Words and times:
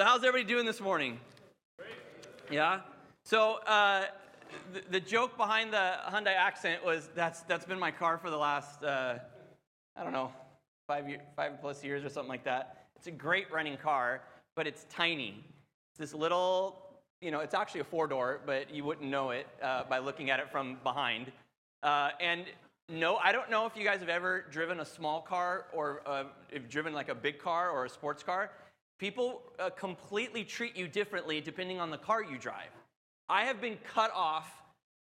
So, 0.00 0.06
how's 0.06 0.24
everybody 0.24 0.44
doing 0.44 0.64
this 0.64 0.80
morning? 0.80 1.20
Yeah? 2.50 2.80
So, 3.22 3.56
uh, 3.66 4.06
the, 4.72 4.80
the, 4.92 5.00
joke 5.00 5.36
behind 5.36 5.74
the 5.74 5.96
Hyundai 6.10 6.34
Accent 6.34 6.82
was 6.82 7.10
that's, 7.14 7.42
that's 7.42 7.66
been 7.66 7.78
my 7.78 7.90
car 7.90 8.16
for 8.16 8.30
the 8.30 8.36
last, 8.38 8.82
uh, 8.82 9.18
I 9.96 10.02
don't 10.02 10.14
know, 10.14 10.32
five, 10.88 11.06
year, 11.06 11.20
five 11.36 11.60
plus 11.60 11.84
years 11.84 12.02
or 12.02 12.08
something 12.08 12.30
like 12.30 12.44
that. 12.44 12.86
It's 12.96 13.08
a 13.08 13.10
great 13.10 13.52
running 13.52 13.76
car, 13.76 14.22
but 14.56 14.66
it's 14.66 14.86
tiny. 14.88 15.44
It's 15.92 15.98
this 15.98 16.14
little, 16.18 16.78
you 17.20 17.30
know, 17.30 17.40
it's 17.40 17.52
actually 17.52 17.80
a 17.80 17.84
four 17.84 18.06
door, 18.06 18.40
but 18.46 18.74
you 18.74 18.84
wouldn't 18.84 19.06
know 19.06 19.32
it 19.32 19.48
uh, 19.62 19.84
by 19.84 19.98
looking 19.98 20.30
at 20.30 20.40
it 20.40 20.50
from 20.50 20.78
behind. 20.82 21.30
Uh, 21.82 22.08
and 22.20 22.46
no, 22.88 23.16
I 23.16 23.32
don't 23.32 23.50
know 23.50 23.66
if 23.66 23.76
you 23.76 23.84
guys 23.84 24.00
have 24.00 24.08
ever 24.08 24.46
driven 24.50 24.80
a 24.80 24.86
small 24.86 25.20
car 25.20 25.66
or 25.74 26.00
uh, 26.06 26.24
if 26.50 26.70
driven 26.70 26.94
like 26.94 27.10
a 27.10 27.14
big 27.14 27.38
car 27.38 27.68
or 27.68 27.84
a 27.84 27.90
sports 27.90 28.22
car. 28.22 28.50
People 29.00 29.40
uh, 29.58 29.70
completely 29.70 30.44
treat 30.44 30.76
you 30.76 30.86
differently 30.86 31.40
depending 31.40 31.80
on 31.80 31.90
the 31.90 31.96
car 31.96 32.22
you 32.22 32.36
drive. 32.36 32.68
I 33.30 33.44
have 33.44 33.58
been 33.58 33.78
cut 33.94 34.12
off 34.14 34.46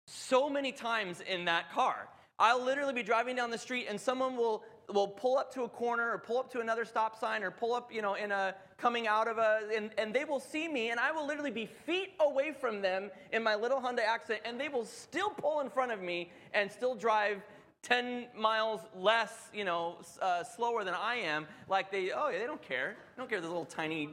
so 0.06 0.48
many 0.48 0.70
times 0.70 1.20
in 1.20 1.46
that 1.46 1.72
car. 1.72 2.08
I'll 2.38 2.64
literally 2.64 2.94
be 2.94 3.02
driving 3.02 3.34
down 3.34 3.50
the 3.50 3.58
street 3.58 3.86
and 3.90 4.00
someone 4.00 4.36
will 4.36 4.62
will 4.88 5.08
pull 5.08 5.38
up 5.38 5.52
to 5.54 5.62
a 5.62 5.68
corner 5.68 6.10
or 6.10 6.18
pull 6.18 6.38
up 6.38 6.50
to 6.50 6.60
another 6.60 6.84
stop 6.84 7.18
sign 7.18 7.44
or 7.44 7.50
pull 7.50 7.74
up, 7.74 7.92
you 7.92 8.02
know, 8.02 8.14
in 8.14 8.32
a 8.32 8.54
coming 8.76 9.06
out 9.08 9.26
of 9.26 9.38
a 9.38 9.68
and, 9.74 9.90
and 9.98 10.14
they 10.14 10.24
will 10.24 10.40
see 10.40 10.68
me 10.68 10.90
and 10.90 11.00
I 11.00 11.10
will 11.10 11.26
literally 11.26 11.50
be 11.50 11.66
feet 11.66 12.10
away 12.20 12.52
from 12.52 12.80
them 12.80 13.10
in 13.32 13.42
my 13.42 13.56
little 13.56 13.80
Hyundai 13.80 14.04
Accent 14.06 14.40
and 14.44 14.60
they 14.60 14.68
will 14.68 14.84
still 14.84 15.30
pull 15.30 15.60
in 15.60 15.68
front 15.68 15.90
of 15.90 16.00
me 16.00 16.30
and 16.54 16.70
still 16.70 16.94
drive 16.94 17.42
10 17.82 18.26
miles 18.36 18.80
less, 18.94 19.48
you 19.54 19.64
know, 19.64 19.96
uh, 20.20 20.44
slower 20.44 20.84
than 20.84 20.94
I 20.94 21.16
am, 21.16 21.46
like 21.68 21.90
they, 21.90 22.10
oh, 22.12 22.28
yeah, 22.28 22.38
they 22.38 22.46
don't 22.46 22.62
care. 22.62 22.96
They 23.16 23.20
don't 23.20 23.28
care, 23.28 23.40
this 23.40 23.48
little 23.48 23.64
tiny, 23.64 24.10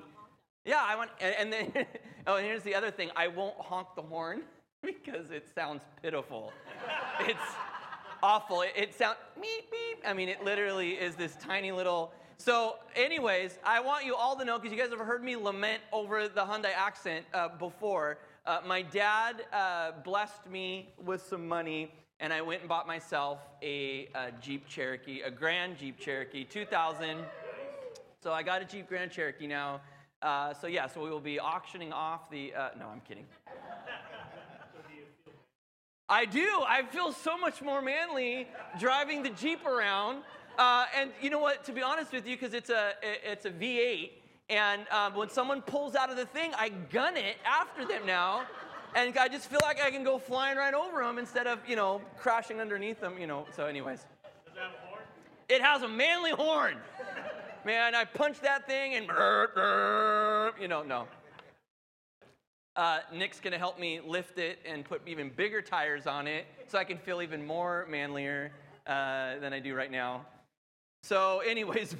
yeah, 0.66 0.82
I 0.82 0.96
want, 0.96 1.12
and, 1.20 1.52
then, 1.52 1.72
oh, 2.28 2.36
and 2.36 2.46
here's 2.46 2.64
the 2.64 2.76
other 2.76 2.92
thing 2.92 3.10
I 3.16 3.28
won't 3.28 3.58
honk 3.60 3.90
the 3.96 4.02
horn 4.02 4.44
because 4.84 5.32
it 5.32 5.48
sounds 5.54 5.82
pitiful. 6.02 6.54
it's 7.22 7.40
awful. 8.24 8.62
It, 8.62 8.72
it 8.76 8.94
sounds, 8.94 9.18
beep, 9.36 9.70
beep. 9.72 10.04
I 10.06 10.14
mean, 10.14 10.30
it 10.30 10.44
literally 10.44 10.92
is 10.92 11.16
this 11.16 11.36
tiny 11.36 11.72
little, 11.72 12.14
so, 12.40 12.76
anyways, 12.96 13.58
I 13.64 13.80
want 13.80 14.06
you 14.06 14.16
all 14.16 14.36
to 14.36 14.46
know 14.46 14.60
because 14.60 14.72
you 14.72 14.82
guys 14.82 14.92
have 14.92 15.00
heard 15.00 15.24
me 15.24 15.36
lament 15.36 15.82
over 15.92 16.28
the 16.28 16.46
Hyundai 16.46 16.72
accent 16.72 17.26
uh, 17.34 17.50
before. 17.50 18.20
Uh, 18.46 18.60
my 18.66 18.84
dad 18.84 19.46
uh, 19.52 19.92
blessed 20.04 20.48
me 20.50 20.94
with 21.04 21.24
some 21.24 21.48
money 21.48 21.92
and 22.20 22.34
I 22.34 22.42
went 22.42 22.62
and 22.62 22.70
bought 22.70 22.88
myself 22.88 23.40
a, 23.62 24.10
a, 24.16 24.32
Jeep 24.42 24.68
Cherokee, 24.68 25.22
a 25.22 25.30
Grand 25.30 25.78
Jeep 25.78 26.00
Cherokee, 26.00 26.44
2000. 26.44 27.18
So 28.22 28.34
I 28.34 28.44
got 28.44 28.62
a 28.62 28.66
Jeep 28.66 28.90
Grand 28.90 29.12
Cherokee 29.12 29.48
now. 29.48 29.82
Uh, 30.22 30.54
so 30.54 30.66
yeah, 30.68 30.88
so 30.88 31.04
we 31.04 31.10
will 31.10 31.20
be 31.20 31.40
auctioning 31.40 31.94
off 31.94 32.30
the. 32.32 32.54
Uh, 32.54 32.70
no, 32.80 32.88
I'm 32.88 33.02
kidding. 33.02 33.26
I 36.10 36.26
do. 36.26 36.64
I 36.68 36.84
feel 36.84 37.12
so 37.12 37.38
much 37.38 37.62
more 37.62 37.82
manly 37.82 38.48
driving 38.80 39.22
the 39.22 39.30
Jeep 39.30 39.66
around. 39.66 40.24
Uh, 40.58 40.86
and 40.98 41.12
you 41.22 41.30
know 41.30 41.40
what? 41.40 41.64
To 41.66 41.72
be 41.72 41.84
honest 41.84 42.12
with 42.12 42.28
you, 42.28 42.36
because 42.36 42.56
it's 42.56 42.72
a 42.72 42.94
it's 43.04 43.46
a 43.46 43.52
V8, 43.52 44.10
and 44.50 44.88
um, 44.90 45.14
when 45.14 45.30
someone 45.30 45.62
pulls 45.62 45.94
out 45.94 46.10
of 46.10 46.18
the 46.18 46.26
thing, 46.26 46.52
I 46.58 46.70
gun 46.70 47.16
it 47.16 47.36
after 47.46 47.86
them 47.86 48.08
now 48.08 48.48
and 48.98 49.16
I 49.16 49.28
just 49.28 49.48
feel 49.48 49.60
like 49.62 49.80
I 49.80 49.92
can 49.92 50.04
go 50.04 50.18
flying 50.18 50.58
right 50.58 50.74
over 50.74 51.04
them 51.04 51.20
instead 51.20 51.46
of, 51.46 51.60
you 51.68 51.76
know, 51.76 52.02
crashing 52.18 52.60
underneath 52.60 53.00
them, 53.00 53.20
you 53.20 53.28
know. 53.28 53.46
So, 53.56 53.68
anyways. 53.68 54.00
Does 54.00 54.56
it 54.56 54.60
have 54.60 54.72
a 54.72 54.88
horn? 54.88 55.04
It 55.50 55.62
has 55.62 55.84
a 55.84 55.88
manly 55.88 56.32
horn. 56.32 56.78
Man, 57.64 57.94
I 57.94 58.06
punch 58.06 58.40
that 58.40 58.66
thing 58.66 58.96
and, 58.96 59.06
you 60.60 60.68
know, 60.68 60.82
no. 60.82 61.08
Uh, 62.76 63.00
Nick's 63.14 63.40
gonna 63.40 63.58
help 63.60 63.80
me 63.80 64.00
lift 64.00 64.40
it 64.40 64.58
and 64.66 64.84
put 64.84 65.02
even 65.08 65.30
bigger 65.30 65.62
tires 65.62 66.08
on 66.08 66.26
it 66.26 66.46
so 66.68 66.80
I 66.80 66.84
can 66.84 66.98
feel 66.98 67.22
even 67.22 67.46
more 67.46 67.86
manlier 67.90 68.52
uh, 68.88 69.38
than 69.40 69.54
I 69.54 69.60
do 69.60 69.76
right 69.76 69.92
now. 69.92 70.26
So, 71.04 71.40
anyways, 71.40 71.96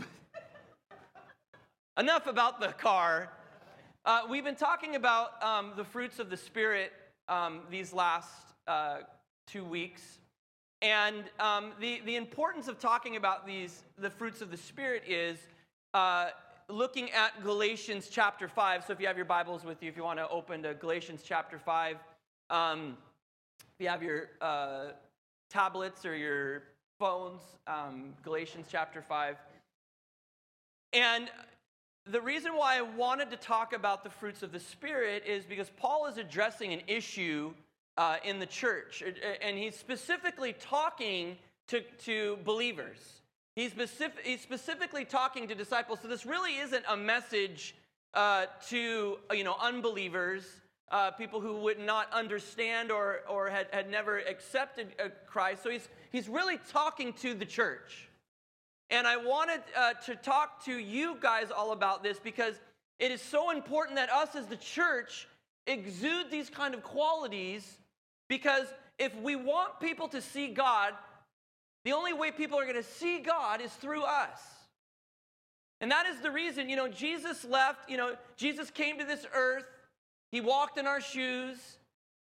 enough 2.00 2.26
about 2.26 2.60
the 2.60 2.70
car. 2.70 3.30
Uh, 4.08 4.22
we've 4.30 4.46
been 4.46 4.56
talking 4.56 4.96
about 4.96 5.44
um, 5.44 5.74
the 5.76 5.84
fruits 5.84 6.18
of 6.18 6.30
the 6.30 6.38
Spirit 6.38 6.94
um, 7.28 7.60
these 7.70 7.92
last 7.92 8.32
uh, 8.66 9.00
two 9.48 9.66
weeks. 9.66 10.20
And 10.82 11.26
um, 11.42 11.74
the, 11.82 12.00
the 12.06 12.16
importance 12.16 12.70
of 12.70 12.80
talking 12.80 13.18
about 13.18 13.46
these, 13.46 13.84
the 13.98 14.10
fruits 14.10 14.40
of 14.40 14.50
the 14.50 14.56
Spirit 14.56 15.04
is 15.06 15.38
uh, 15.94 16.30
looking 16.70 17.12
at 17.12 17.44
Galatians 17.44 18.08
chapter 18.10 18.48
5. 18.48 18.86
So 18.86 18.94
if 18.94 19.02
you 19.02 19.08
have 19.08 19.18
your 19.18 19.26
Bibles 19.26 19.66
with 19.66 19.84
you, 19.84 19.90
if 19.90 19.98
you 19.98 20.04
want 20.04 20.20
to 20.20 20.30
open 20.30 20.64
to 20.64 20.74
Galatians 20.74 21.22
chapter 21.22 21.60
5, 21.60 21.98
um, 22.50 22.96
if 23.60 23.84
you 23.84 23.90
have 23.90 24.02
your 24.02 24.30
uh, 24.40 24.86
tablets 25.50 26.06
or 26.06 26.16
your 26.16 26.64
phones, 26.98 27.42
um, 27.68 28.14
Galatians 28.24 28.68
chapter 28.72 29.02
5. 29.02 29.36
And 30.94 31.30
the 32.12 32.22
reason 32.22 32.56
why 32.56 32.78
I 32.78 32.82
wanted 32.82 33.32
to 33.32 33.38
talk 33.38 33.74
about 33.74 34.04
the 34.04 34.10
fruits 34.10 34.44
of 34.44 34.52
the 34.52 34.60
Spirit 34.60 35.24
is 35.26 35.46
because 35.46 35.70
Paul 35.78 36.08
is 36.08 36.18
addressing 36.18 36.74
an 36.74 36.82
issue 36.88 37.54
uh, 37.98 38.18
in 38.24 38.40
the 38.40 38.46
church, 38.46 39.04
and 39.42 39.58
he's 39.58 39.76
specifically 39.76 40.54
talking 40.54 41.38
to, 41.68 41.82
to 42.06 42.38
believers. 42.44 42.98
He's, 43.56 43.72
specific, 43.72 44.26
he's 44.26 44.42
specifically 44.42 45.04
talking 45.04 45.48
to 45.48 45.56
disciples. 45.56 46.00
So 46.02 46.08
this 46.08 46.26
really 46.26 46.58
isn't 46.58 46.86
a 46.88 46.96
message 46.96 47.76
uh, 48.14 48.46
to 48.70 49.18
you 49.32 49.44
know 49.44 49.56
unbelievers, 49.60 50.44
uh, 50.92 51.12
people 51.12 51.42
who 51.42 51.58
would 51.58 51.80
not 51.80 52.12
understand 52.14 52.92
or, 52.92 53.22
or 53.30 53.50
had, 53.50 53.68
had 53.72 53.90
never 53.90 54.20
accepted 54.20 54.88
uh, 55.04 55.10
Christ. 55.26 55.64
So 55.64 55.70
he's, 55.70 55.88
he's 56.12 56.30
really 56.30 56.60
talking 56.72 57.14
to 57.14 57.34
the 57.34 57.46
church. 57.46 58.07
And 58.90 59.06
I 59.06 59.18
wanted 59.18 59.62
uh, 59.76 59.94
to 60.06 60.16
talk 60.16 60.64
to 60.66 60.78
you 60.78 61.18
guys 61.20 61.52
all 61.52 61.72
about 61.72 62.04
this 62.04 62.20
because 62.20 62.56
it 63.00 63.12
is 63.12 63.22
so 63.22 63.52
important 63.52 63.98
that 63.98 64.10
us 64.10 64.36
as 64.36 64.48
the 64.48 64.56
church 64.56 65.28
exude 65.66 66.32
these 66.32 66.50
kind 66.50 66.74
of 66.74 66.84
qualities 66.84 67.78
because 68.30 68.68
if 68.98 69.16
we 69.22 69.36
want 69.36 69.80
people 69.80 70.08
to 70.10 70.22
see 70.22 70.48
God, 70.48 70.94
the 71.86 71.92
only 71.92 72.14
way 72.14 72.32
people 72.32 72.58
are 72.60 72.64
going 72.64 72.76
to 72.76 72.84
see 72.84 73.20
God 73.20 73.62
is 73.62 73.72
through 73.74 74.04
us. 74.04 74.40
And 75.80 75.92
that 75.92 76.08
is 76.08 76.22
the 76.22 76.32
reason, 76.32 76.70
you 76.70 76.76
know, 76.76 76.88
Jesus 76.88 77.46
left, 77.46 77.90
you 77.90 77.98
know, 77.98 78.16
Jesus 78.36 78.72
came 78.72 78.98
to 78.98 79.06
this 79.06 79.26
earth, 79.34 79.66
he 80.32 80.42
walked 80.42 80.78
in 80.78 80.88
our 80.88 81.02
shoes, 81.02 81.78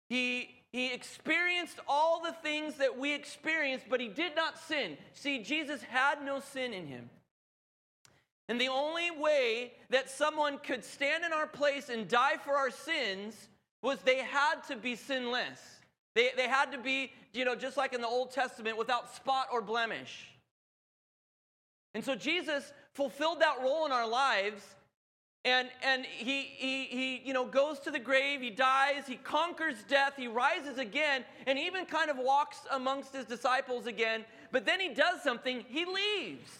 he 0.08 0.59
he 0.72 0.92
experienced 0.92 1.80
all 1.88 2.22
the 2.22 2.32
things 2.32 2.76
that 2.76 2.96
we 2.96 3.12
experienced, 3.12 3.86
but 3.90 4.00
he 4.00 4.08
did 4.08 4.36
not 4.36 4.58
sin. 4.58 4.96
See, 5.14 5.42
Jesus 5.42 5.82
had 5.82 6.24
no 6.24 6.38
sin 6.40 6.72
in 6.72 6.86
him. 6.86 7.10
And 8.48 8.60
the 8.60 8.68
only 8.68 9.10
way 9.10 9.72
that 9.90 10.10
someone 10.10 10.58
could 10.58 10.84
stand 10.84 11.24
in 11.24 11.32
our 11.32 11.46
place 11.46 11.88
and 11.88 12.08
die 12.08 12.36
for 12.44 12.56
our 12.56 12.70
sins 12.70 13.48
was 13.82 13.98
they 14.00 14.18
had 14.18 14.56
to 14.68 14.76
be 14.76 14.94
sinless. 14.94 15.60
They, 16.14 16.30
they 16.36 16.48
had 16.48 16.72
to 16.72 16.78
be, 16.78 17.12
you 17.32 17.44
know, 17.44 17.54
just 17.54 17.76
like 17.76 17.92
in 17.92 18.00
the 18.00 18.08
Old 18.08 18.32
Testament, 18.32 18.76
without 18.76 19.14
spot 19.14 19.46
or 19.52 19.62
blemish. 19.62 20.26
And 21.94 22.04
so 22.04 22.14
Jesus 22.14 22.72
fulfilled 22.92 23.40
that 23.40 23.60
role 23.60 23.86
in 23.86 23.92
our 23.92 24.08
lives 24.08 24.62
and, 25.44 25.68
and 25.82 26.04
he, 26.04 26.42
he, 26.42 26.84
he 26.84 27.22
you 27.24 27.32
know, 27.32 27.46
goes 27.46 27.78
to 27.80 27.90
the 27.90 27.98
grave, 27.98 28.42
he 28.42 28.50
dies, 28.50 29.06
he 29.06 29.16
conquers 29.16 29.76
death, 29.88 30.14
he 30.16 30.28
rises 30.28 30.78
again, 30.78 31.24
and 31.46 31.58
even 31.58 31.86
kind 31.86 32.10
of 32.10 32.18
walks 32.18 32.58
amongst 32.70 33.14
his 33.14 33.24
disciples 33.24 33.86
again. 33.86 34.24
But 34.52 34.66
then 34.66 34.80
he 34.80 34.92
does 34.92 35.22
something, 35.22 35.64
he 35.68 35.86
leaves. 35.86 36.50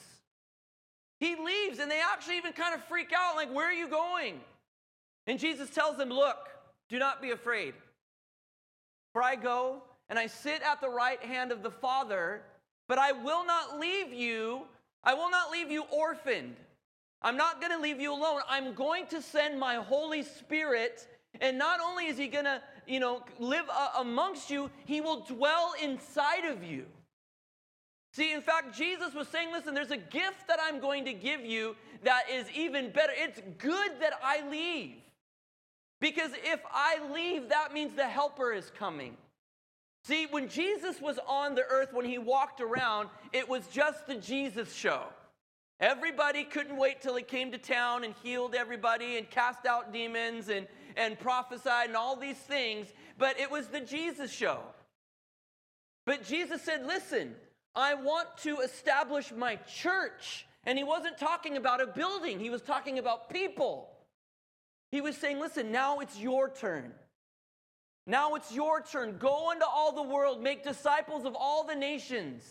He 1.19 1.37
leaves, 1.37 1.79
and 1.79 1.91
they 1.91 2.01
actually 2.01 2.39
even 2.39 2.53
kind 2.53 2.75
of 2.75 2.83
freak 2.85 3.13
out 3.15 3.37
like, 3.37 3.53
Where 3.53 3.67
are 3.67 3.75
you 3.75 3.89
going? 3.89 4.41
And 5.27 5.39
Jesus 5.39 5.69
tells 5.69 5.99
them, 5.99 6.09
Look, 6.09 6.49
do 6.89 6.99
not 6.99 7.21
be 7.21 7.33
afraid. 7.33 7.75
For 9.13 9.23
I 9.23 9.37
go 9.37 9.83
and 10.09 10.19
I 10.19 10.27
sit 10.27 10.63
at 10.63 10.81
the 10.81 10.89
right 10.89 11.23
hand 11.23 11.53
of 11.53 11.63
the 11.63 11.71
Father, 11.71 12.41
but 12.89 12.97
I 12.97 13.13
will 13.13 13.45
not 13.45 13.79
leave 13.79 14.13
you, 14.15 14.63
I 15.05 15.13
will 15.13 15.31
not 15.31 15.51
leave 15.51 15.71
you 15.71 15.83
orphaned. 15.93 16.57
I'm 17.23 17.37
not 17.37 17.61
going 17.61 17.73
to 17.73 17.79
leave 17.79 18.01
you 18.01 18.13
alone. 18.13 18.41
I'm 18.49 18.75
going 18.75 19.07
to 19.09 19.21
send 19.21 19.59
my 19.59 19.77
Holy 19.77 20.23
Spirit. 20.23 21.07
And 21.41 21.59
not 21.59 21.81
only 21.81 22.07
is 22.07 22.17
he 22.17 22.29
going 22.29 22.47
to, 22.47 22.63
you 22.87 22.99
know, 22.99 23.23
live 23.39 23.67
uh, 23.71 23.91
amongst 23.99 24.51
you, 24.51 24.71
he 24.87 25.01
will 25.01 25.21
dwell 25.21 25.75
inside 25.83 26.45
of 26.45 26.65
you. 26.65 26.87
See, 28.13 28.33
in 28.33 28.41
fact, 28.41 28.77
Jesus 28.77 29.15
was 29.15 29.29
saying, 29.29 29.53
listen, 29.53 29.75
there's 29.75 29.93
a 29.93 29.97
gift 29.97 30.49
that 30.49 30.59
I'm 30.61 30.81
going 30.81 31.05
to 31.05 31.13
give 31.13 31.45
you 31.45 31.77
that 32.03 32.25
is 32.33 32.47
even 32.57 32.91
better. 32.91 33.13
It's 33.15 33.41
good 33.59 33.93
that 34.01 34.15
I 34.25 34.49
leave. 34.49 34.97
Because 36.01 36.33
if 36.43 36.61
I 36.73 36.99
leave, 37.13 37.51
that 37.51 37.73
means 37.73 37.95
the 37.95 38.09
helper 38.09 38.53
is 38.53 38.73
coming. 38.77 39.17
See, 40.05 40.27
when 40.31 40.49
Jesus 40.49 41.01
was 41.01 41.19
on 41.29 41.55
the 41.55 41.65
earth, 41.71 41.93
when 41.93 42.07
he 42.07 42.19
walked 42.19 42.61
around, 42.61 43.11
it 43.33 43.49
was 43.49 43.67
just 43.69 44.07
the 44.07 44.15
Jesus 44.17 44.75
show. 44.75 45.05
Everybody 45.81 46.45
couldn't 46.45 46.77
wait 46.77 47.01
till 47.01 47.17
he 47.17 47.23
came 47.23 47.51
to 47.53 47.59
town 47.59 48.05
and 48.05 48.15
healed 48.23 48.55
everybody 48.55 49.17
and 49.17 49.29
cast 49.31 49.65
out 49.65 49.93
demons 49.93 50.51
and, 50.51 50.67
and 50.95 51.19
prophesied 51.19 51.89
and 51.89 51.97
all 51.97 52.17
these 52.17 52.37
things, 52.37 52.89
but 53.17 53.41
it 53.41 53.51
was 53.51 53.69
the 53.69 53.81
Jesus 53.81 54.31
show. 54.31 54.61
But 56.05 56.25
Jesus 56.25 56.61
said, 56.63 56.87
Listen, 56.87 57.35
I 57.75 57.95
want 57.95 58.29
to 58.43 58.59
establish 58.59 59.33
my 59.33 59.57
church. 59.57 60.47
And 60.65 60.77
he 60.77 60.85
wasn't 60.85 61.17
talking 61.17 61.57
about 61.57 61.81
a 61.81 61.87
building, 61.87 62.39
he 62.39 62.51
was 62.51 62.61
talking 62.61 62.99
about 62.99 63.31
people. 63.31 63.89
He 64.91 65.01
was 65.01 65.17
saying, 65.17 65.41
Listen, 65.41 65.73
now 65.73 66.01
it's 66.01 66.19
your 66.19 66.51
turn. 66.51 66.93
Now 68.07 68.35
it's 68.35 68.53
your 68.53 68.83
turn. 68.83 69.17
Go 69.19 69.51
into 69.53 69.65
all 69.67 69.93
the 69.93 70.03
world, 70.03 70.43
make 70.43 70.63
disciples 70.65 71.25
of 71.25 71.35
all 71.35 71.65
the 71.65 71.75
nations. 71.75 72.43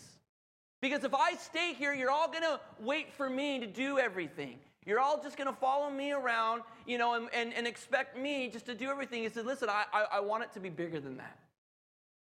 Because 0.80 1.04
if 1.04 1.14
I 1.14 1.34
stay 1.34 1.74
here, 1.74 1.92
you're 1.92 2.10
all 2.10 2.28
going 2.28 2.42
to 2.42 2.60
wait 2.80 3.12
for 3.12 3.28
me 3.28 3.58
to 3.60 3.66
do 3.66 3.98
everything. 3.98 4.58
You're 4.86 5.00
all 5.00 5.22
just 5.22 5.36
going 5.36 5.48
to 5.48 5.56
follow 5.60 5.90
me 5.90 6.12
around, 6.12 6.62
you 6.86 6.96
know, 6.96 7.14
and, 7.14 7.28
and, 7.34 7.52
and, 7.52 7.66
expect 7.66 8.16
me 8.16 8.48
just 8.48 8.64
to 8.66 8.74
do 8.74 8.90
everything. 8.90 9.22
He 9.22 9.28
said, 9.28 9.44
listen, 9.44 9.68
I, 9.68 9.84
I, 9.92 10.06
I 10.14 10.20
want 10.20 10.44
it 10.44 10.52
to 10.54 10.60
be 10.60 10.70
bigger 10.70 11.00
than 11.00 11.18
that. 11.18 11.38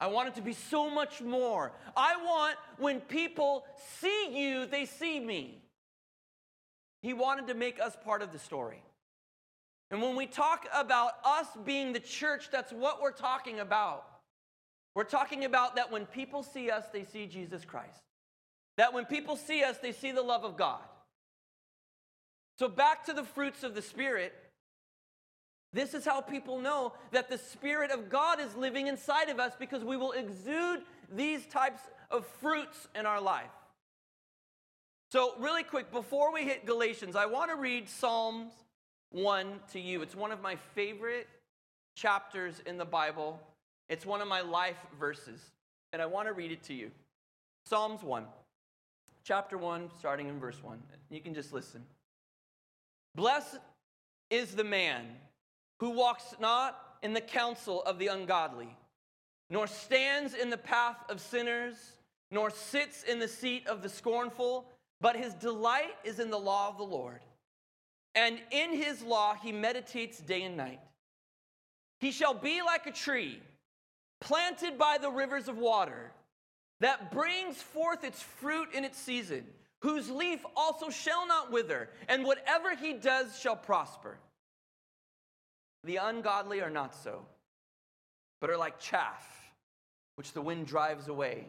I 0.00 0.06
want 0.06 0.28
it 0.28 0.34
to 0.36 0.42
be 0.42 0.54
so 0.54 0.88
much 0.88 1.20
more. 1.20 1.72
I 1.94 2.16
want 2.16 2.56
when 2.78 3.00
people 3.00 3.66
see 4.00 4.28
you, 4.32 4.64
they 4.64 4.86
see 4.86 5.20
me. 5.20 5.62
He 7.02 7.12
wanted 7.12 7.46
to 7.48 7.54
make 7.54 7.78
us 7.78 7.94
part 8.02 8.22
of 8.22 8.32
the 8.32 8.38
story. 8.38 8.82
And 9.90 10.00
when 10.00 10.16
we 10.16 10.26
talk 10.26 10.66
about 10.74 11.12
us 11.24 11.46
being 11.64 11.92
the 11.92 12.00
church, 12.00 12.48
that's 12.50 12.72
what 12.72 13.02
we're 13.02 13.12
talking 13.12 13.60
about. 13.60 14.06
We're 14.94 15.04
talking 15.04 15.44
about 15.44 15.76
that 15.76 15.90
when 15.90 16.06
people 16.06 16.42
see 16.42 16.70
us, 16.70 16.84
they 16.92 17.04
see 17.04 17.26
Jesus 17.26 17.64
Christ. 17.64 18.02
That 18.76 18.92
when 18.92 19.04
people 19.04 19.36
see 19.36 19.62
us, 19.62 19.78
they 19.78 19.92
see 19.92 20.12
the 20.12 20.22
love 20.22 20.44
of 20.44 20.56
God. 20.56 20.80
So, 22.58 22.68
back 22.68 23.04
to 23.06 23.12
the 23.12 23.24
fruits 23.24 23.62
of 23.62 23.74
the 23.74 23.82
Spirit. 23.82 24.34
This 25.72 25.94
is 25.94 26.04
how 26.04 26.20
people 26.20 26.58
know 26.58 26.94
that 27.12 27.30
the 27.30 27.38
Spirit 27.38 27.90
of 27.92 28.10
God 28.10 28.40
is 28.40 28.54
living 28.56 28.88
inside 28.88 29.28
of 29.28 29.38
us 29.38 29.52
because 29.58 29.84
we 29.84 29.96
will 29.96 30.12
exude 30.12 30.80
these 31.14 31.46
types 31.46 31.80
of 32.10 32.26
fruits 32.40 32.88
in 32.94 33.06
our 33.06 33.20
life. 33.20 33.50
So, 35.10 35.34
really 35.38 35.62
quick, 35.62 35.90
before 35.90 36.32
we 36.32 36.44
hit 36.44 36.66
Galatians, 36.66 37.16
I 37.16 37.26
want 37.26 37.50
to 37.50 37.56
read 37.56 37.88
Psalms 37.88 38.52
1 39.10 39.60
to 39.72 39.80
you. 39.80 40.02
It's 40.02 40.14
one 40.14 40.32
of 40.32 40.40
my 40.40 40.56
favorite 40.74 41.28
chapters 41.96 42.62
in 42.66 42.78
the 42.78 42.84
Bible, 42.84 43.40
it's 43.88 44.06
one 44.06 44.20
of 44.20 44.28
my 44.28 44.40
life 44.40 44.78
verses, 44.98 45.40
and 45.92 46.00
I 46.00 46.06
want 46.06 46.28
to 46.28 46.32
read 46.32 46.52
it 46.52 46.62
to 46.64 46.74
you. 46.74 46.90
Psalms 47.66 48.02
1, 48.02 48.24
chapter 49.24 49.58
1, 49.58 49.90
starting 49.98 50.28
in 50.28 50.38
verse 50.38 50.62
1. 50.62 50.78
You 51.10 51.20
can 51.20 51.34
just 51.34 51.52
listen. 51.52 51.84
Blessed 53.14 53.58
is 54.30 54.54
the 54.54 54.64
man 54.64 55.06
who 55.80 55.90
walks 55.90 56.34
not 56.40 56.78
in 57.02 57.12
the 57.12 57.20
counsel 57.20 57.82
of 57.82 57.98
the 57.98 58.08
ungodly, 58.08 58.76
nor 59.48 59.66
stands 59.66 60.34
in 60.34 60.50
the 60.50 60.56
path 60.56 60.98
of 61.08 61.20
sinners, 61.20 61.96
nor 62.30 62.50
sits 62.50 63.02
in 63.02 63.18
the 63.18 63.28
seat 63.28 63.66
of 63.66 63.82
the 63.82 63.88
scornful, 63.88 64.66
but 65.00 65.16
his 65.16 65.34
delight 65.34 65.96
is 66.04 66.20
in 66.20 66.30
the 66.30 66.38
law 66.38 66.68
of 66.68 66.76
the 66.76 66.84
Lord. 66.84 67.20
And 68.14 68.40
in 68.50 68.72
his 68.72 69.02
law 69.02 69.34
he 69.34 69.52
meditates 69.52 70.18
day 70.18 70.42
and 70.42 70.56
night. 70.56 70.80
He 72.00 72.12
shall 72.12 72.34
be 72.34 72.62
like 72.62 72.86
a 72.86 72.92
tree 72.92 73.40
planted 74.20 74.78
by 74.78 74.98
the 75.00 75.10
rivers 75.10 75.48
of 75.48 75.58
water 75.58 76.12
that 76.80 77.12
brings 77.12 77.56
forth 77.56 78.04
its 78.04 78.22
fruit 78.22 78.68
in 78.74 78.84
its 78.84 78.98
season, 78.98 79.44
whose 79.82 80.10
leaf 80.10 80.44
also 80.56 80.90
shall 80.90 81.26
not 81.26 81.52
wither, 81.52 81.90
and 82.08 82.24
whatever 82.24 82.74
he 82.74 82.94
does 82.94 83.38
shall 83.38 83.56
prosper. 83.56 84.18
The 85.84 85.96
ungodly 85.96 86.60
are 86.60 86.70
not 86.70 86.94
so, 86.94 87.24
but 88.40 88.50
are 88.50 88.56
like 88.56 88.78
chaff, 88.78 89.52
which 90.16 90.32
the 90.32 90.42
wind 90.42 90.66
drives 90.66 91.08
away. 91.08 91.46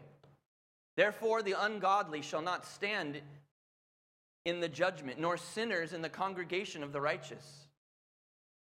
Therefore, 0.98 1.42
the 1.42 1.56
ungodly 1.60 2.22
shall 2.22 2.42
not 2.42 2.66
stand 2.66 3.22
in 4.46 4.60
the 4.60 4.70
judgment, 4.70 5.20
nor 5.20 5.38
sinners 5.38 5.94
in 5.94 6.02
the 6.02 6.10
congregation 6.10 6.84
of 6.84 6.92
the 6.92 7.02
righteous. 7.02 7.68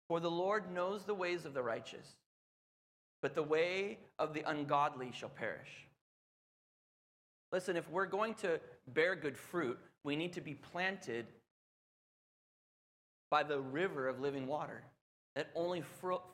For 0.09 0.19
the 0.19 0.31
Lord 0.31 0.71
knows 0.71 1.03
the 1.03 1.13
ways 1.13 1.45
of 1.45 1.53
the 1.53 1.61
righteous, 1.61 2.07
but 3.21 3.35
the 3.35 3.43
way 3.43 3.99
of 4.19 4.33
the 4.33 4.49
ungodly 4.49 5.11
shall 5.13 5.29
perish. 5.29 5.86
Listen, 7.51 7.77
if 7.77 7.89
we're 7.89 8.05
going 8.05 8.33
to 8.35 8.59
bear 8.88 9.15
good 9.15 9.38
fruit, 9.38 9.79
we 10.03 10.15
need 10.15 10.33
to 10.33 10.41
be 10.41 10.53
planted 10.53 11.25
by 13.29 13.44
the 13.44 13.59
river 13.59 14.07
of 14.07 14.19
living 14.19 14.47
water 14.47 14.83
that 15.35 15.47
only 15.55 15.83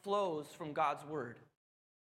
flows 0.04 0.48
from 0.58 0.74
God's 0.74 1.06
word. 1.06 1.38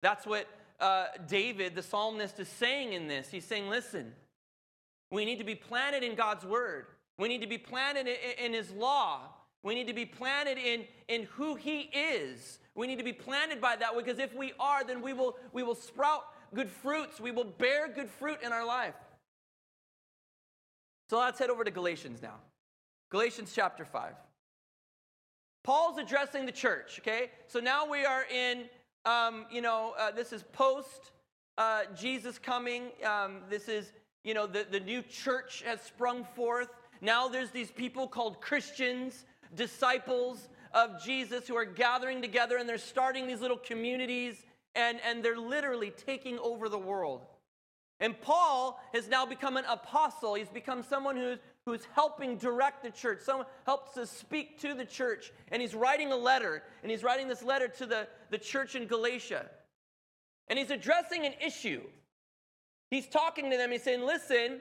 That's 0.02 0.26
what 0.26 0.46
uh, 0.80 1.06
David, 1.28 1.74
the 1.74 1.82
psalmist, 1.82 2.38
is 2.40 2.48
saying 2.48 2.92
in 2.92 3.06
this. 3.06 3.28
He's 3.30 3.44
saying, 3.44 3.68
listen, 3.68 4.12
we 5.10 5.24
need 5.24 5.38
to 5.38 5.44
be 5.44 5.54
planted 5.54 6.02
in 6.02 6.14
God's 6.14 6.44
word. 6.44 6.86
We 7.18 7.28
need 7.28 7.40
to 7.42 7.46
be 7.46 7.58
planted 7.58 8.06
in, 8.06 8.46
in 8.46 8.52
his 8.52 8.70
law. 8.70 9.20
We 9.62 9.74
need 9.74 9.86
to 9.88 9.94
be 9.94 10.06
planted 10.06 10.58
in, 10.58 10.84
in 11.08 11.24
who 11.24 11.54
he 11.56 11.90
is. 11.92 12.58
We 12.74 12.86
need 12.86 12.98
to 12.98 13.04
be 13.04 13.12
planted 13.12 13.60
by 13.60 13.76
that 13.76 13.96
because 13.96 14.18
if 14.18 14.34
we 14.34 14.52
are, 14.60 14.84
then 14.84 15.02
we 15.02 15.12
will, 15.12 15.36
we 15.52 15.62
will 15.62 15.74
sprout 15.74 16.24
good 16.54 16.70
fruits. 16.70 17.20
We 17.20 17.30
will 17.30 17.44
bear 17.44 17.88
good 17.88 18.10
fruit 18.10 18.38
in 18.42 18.52
our 18.52 18.64
life. 18.64 18.94
So 21.08 21.18
let's 21.18 21.38
head 21.38 21.50
over 21.50 21.64
to 21.64 21.70
Galatians 21.70 22.20
now. 22.22 22.34
Galatians 23.10 23.52
chapter 23.54 23.84
5. 23.84 24.14
Paul's 25.62 25.98
addressing 25.98 26.46
the 26.46 26.52
church, 26.52 27.00
okay? 27.00 27.30
So 27.48 27.60
now 27.60 27.88
we 27.88 28.04
are 28.04 28.24
in, 28.24 28.64
um, 29.04 29.46
you 29.50 29.60
know, 29.60 29.94
uh, 29.98 30.10
this 30.10 30.32
is 30.32 30.44
post 30.52 31.12
uh, 31.58 31.82
Jesus 31.96 32.38
coming. 32.38 32.90
Um, 33.04 33.42
this 33.48 33.68
is, 33.68 33.92
you 34.24 34.34
know, 34.34 34.46
the, 34.46 34.66
the 34.70 34.80
new 34.80 35.02
church 35.02 35.62
has 35.66 35.80
sprung 35.80 36.24
forth. 36.24 36.68
Now 37.00 37.28
there's 37.28 37.50
these 37.50 37.70
people 37.70 38.08
called 38.08 38.40
Christians, 38.40 39.24
disciples 39.54 40.48
of 40.72 41.02
Jesus, 41.02 41.48
who 41.48 41.56
are 41.56 41.64
gathering 41.64 42.20
together 42.20 42.58
and 42.58 42.68
they're 42.68 42.78
starting 42.78 43.26
these 43.26 43.40
little 43.40 43.56
communities 43.56 44.44
and, 44.76 44.98
and 45.04 45.24
they're 45.24 45.38
literally 45.38 45.90
taking 45.90 46.38
over 46.38 46.68
the 46.68 46.78
world. 46.78 47.22
And 47.98 48.20
Paul 48.20 48.78
has 48.92 49.08
now 49.08 49.24
become 49.24 49.56
an 49.56 49.64
apostle. 49.64 50.34
He's 50.34 50.48
become 50.48 50.82
someone 50.82 51.16
who's, 51.16 51.38
who's 51.64 51.86
helping 51.94 52.36
direct 52.36 52.82
the 52.82 52.90
church, 52.90 53.20
someone 53.22 53.46
helps 53.64 53.94
to 53.94 54.06
speak 54.06 54.60
to 54.60 54.74
the 54.74 54.84
church. 54.84 55.32
And 55.50 55.62
he's 55.62 55.74
writing 55.74 56.12
a 56.12 56.16
letter, 56.16 56.62
and 56.82 56.90
he's 56.90 57.02
writing 57.02 57.26
this 57.26 57.42
letter 57.42 57.68
to 57.68 57.86
the, 57.86 58.06
the 58.30 58.38
church 58.38 58.74
in 58.74 58.86
Galatia. 58.86 59.46
And 60.48 60.58
he's 60.58 60.70
addressing 60.70 61.24
an 61.24 61.32
issue. 61.44 61.82
He's 62.90 63.08
talking 63.08 63.50
to 63.50 63.56
them, 63.56 63.72
he's 63.72 63.82
saying, 63.82 64.04
Listen, 64.04 64.60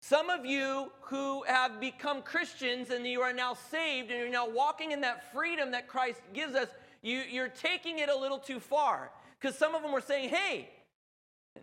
some 0.00 0.30
of 0.30 0.44
you 0.44 0.90
who 1.02 1.44
have 1.44 1.78
become 1.78 2.22
Christians 2.22 2.90
and 2.90 3.06
you 3.06 3.20
are 3.20 3.32
now 3.32 3.54
saved 3.54 4.10
and 4.10 4.18
you're 4.18 4.28
now 4.28 4.48
walking 4.48 4.90
in 4.90 5.00
that 5.02 5.32
freedom 5.32 5.70
that 5.70 5.86
Christ 5.86 6.20
gives 6.34 6.56
us, 6.56 6.68
you, 7.02 7.22
you're 7.30 7.48
taking 7.48 7.98
it 7.98 8.08
a 8.08 8.16
little 8.16 8.38
too 8.38 8.60
far. 8.60 9.10
Because 9.40 9.58
some 9.58 9.74
of 9.74 9.82
them 9.82 9.92
were 9.92 10.00
saying, 10.00 10.28
hey, 10.28 10.68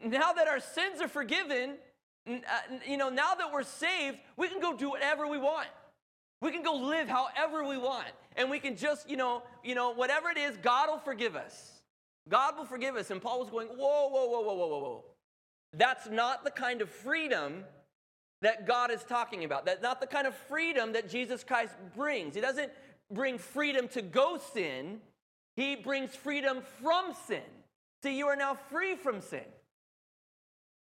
now 0.04 0.34
that 0.34 0.48
our 0.48 0.60
sins 0.60 1.02
are 1.02 1.08
forgiven, 1.08 1.76
uh, 2.28 2.40
you 2.86 2.98
know, 2.98 3.10
now 3.10 3.36
that 3.36 3.52
we're 3.52 3.64
saved, 3.64 4.18
we 4.38 4.50
can 4.50 4.60
go 4.60 4.76
do 4.76 4.90
whatever 4.90 5.28
we 5.28 5.38
want. 5.38 5.68
We 6.42 6.52
can 6.52 6.64
go 6.64 6.76
live 6.76 7.08
however 7.08 7.64
we 7.64 7.78
want. 7.78 8.08
And 8.36 8.50
we 8.50 8.60
can 8.60 8.76
just, 8.76 9.10
you 9.10 9.18
know, 9.18 9.44
you 9.64 9.76
know, 9.76 9.92
whatever 9.92 10.30
it 10.30 10.38
is, 10.38 10.58
God 10.58 10.90
will 10.90 11.00
forgive 11.00 11.36
us. 11.36 11.72
God 12.28 12.58
will 12.58 12.66
forgive 12.66 12.96
us. 12.96 13.10
And 13.12 13.22
Paul 13.22 13.40
was 13.40 13.50
going, 13.50 13.68
whoa, 13.68 14.10
whoa, 14.10 14.26
whoa, 14.26 14.42
whoa, 14.42 14.54
whoa, 14.54 14.68
whoa, 14.68 14.80
whoa. 14.80 15.04
That's 15.74 16.08
not 16.10 16.44
the 16.44 16.52
kind 16.52 16.82
of 16.82 16.90
freedom 16.90 17.64
that 18.42 18.66
God 18.66 18.92
is 18.92 19.04
talking 19.04 19.44
about. 19.44 19.66
That's 19.66 19.82
not 19.82 20.00
the 20.00 20.08
kind 20.08 20.28
of 20.28 20.36
freedom 20.36 20.94
that 20.94 21.10
Jesus 21.10 21.44
Christ 21.44 21.74
brings. 21.96 22.36
He 22.36 22.42
doesn't 22.42 22.72
bring 23.12 23.38
freedom 23.38 23.88
to 23.90 24.02
go 24.02 24.40
sin, 24.54 25.00
He 25.60 25.76
brings 25.76 26.16
freedom 26.16 26.62
from 26.82 27.14
sin. 27.28 27.42
See, 28.02 28.18
you 28.18 28.28
are 28.28 28.38
now 28.38 28.58
free 28.70 28.96
from 28.96 29.20
sin. 29.20 29.44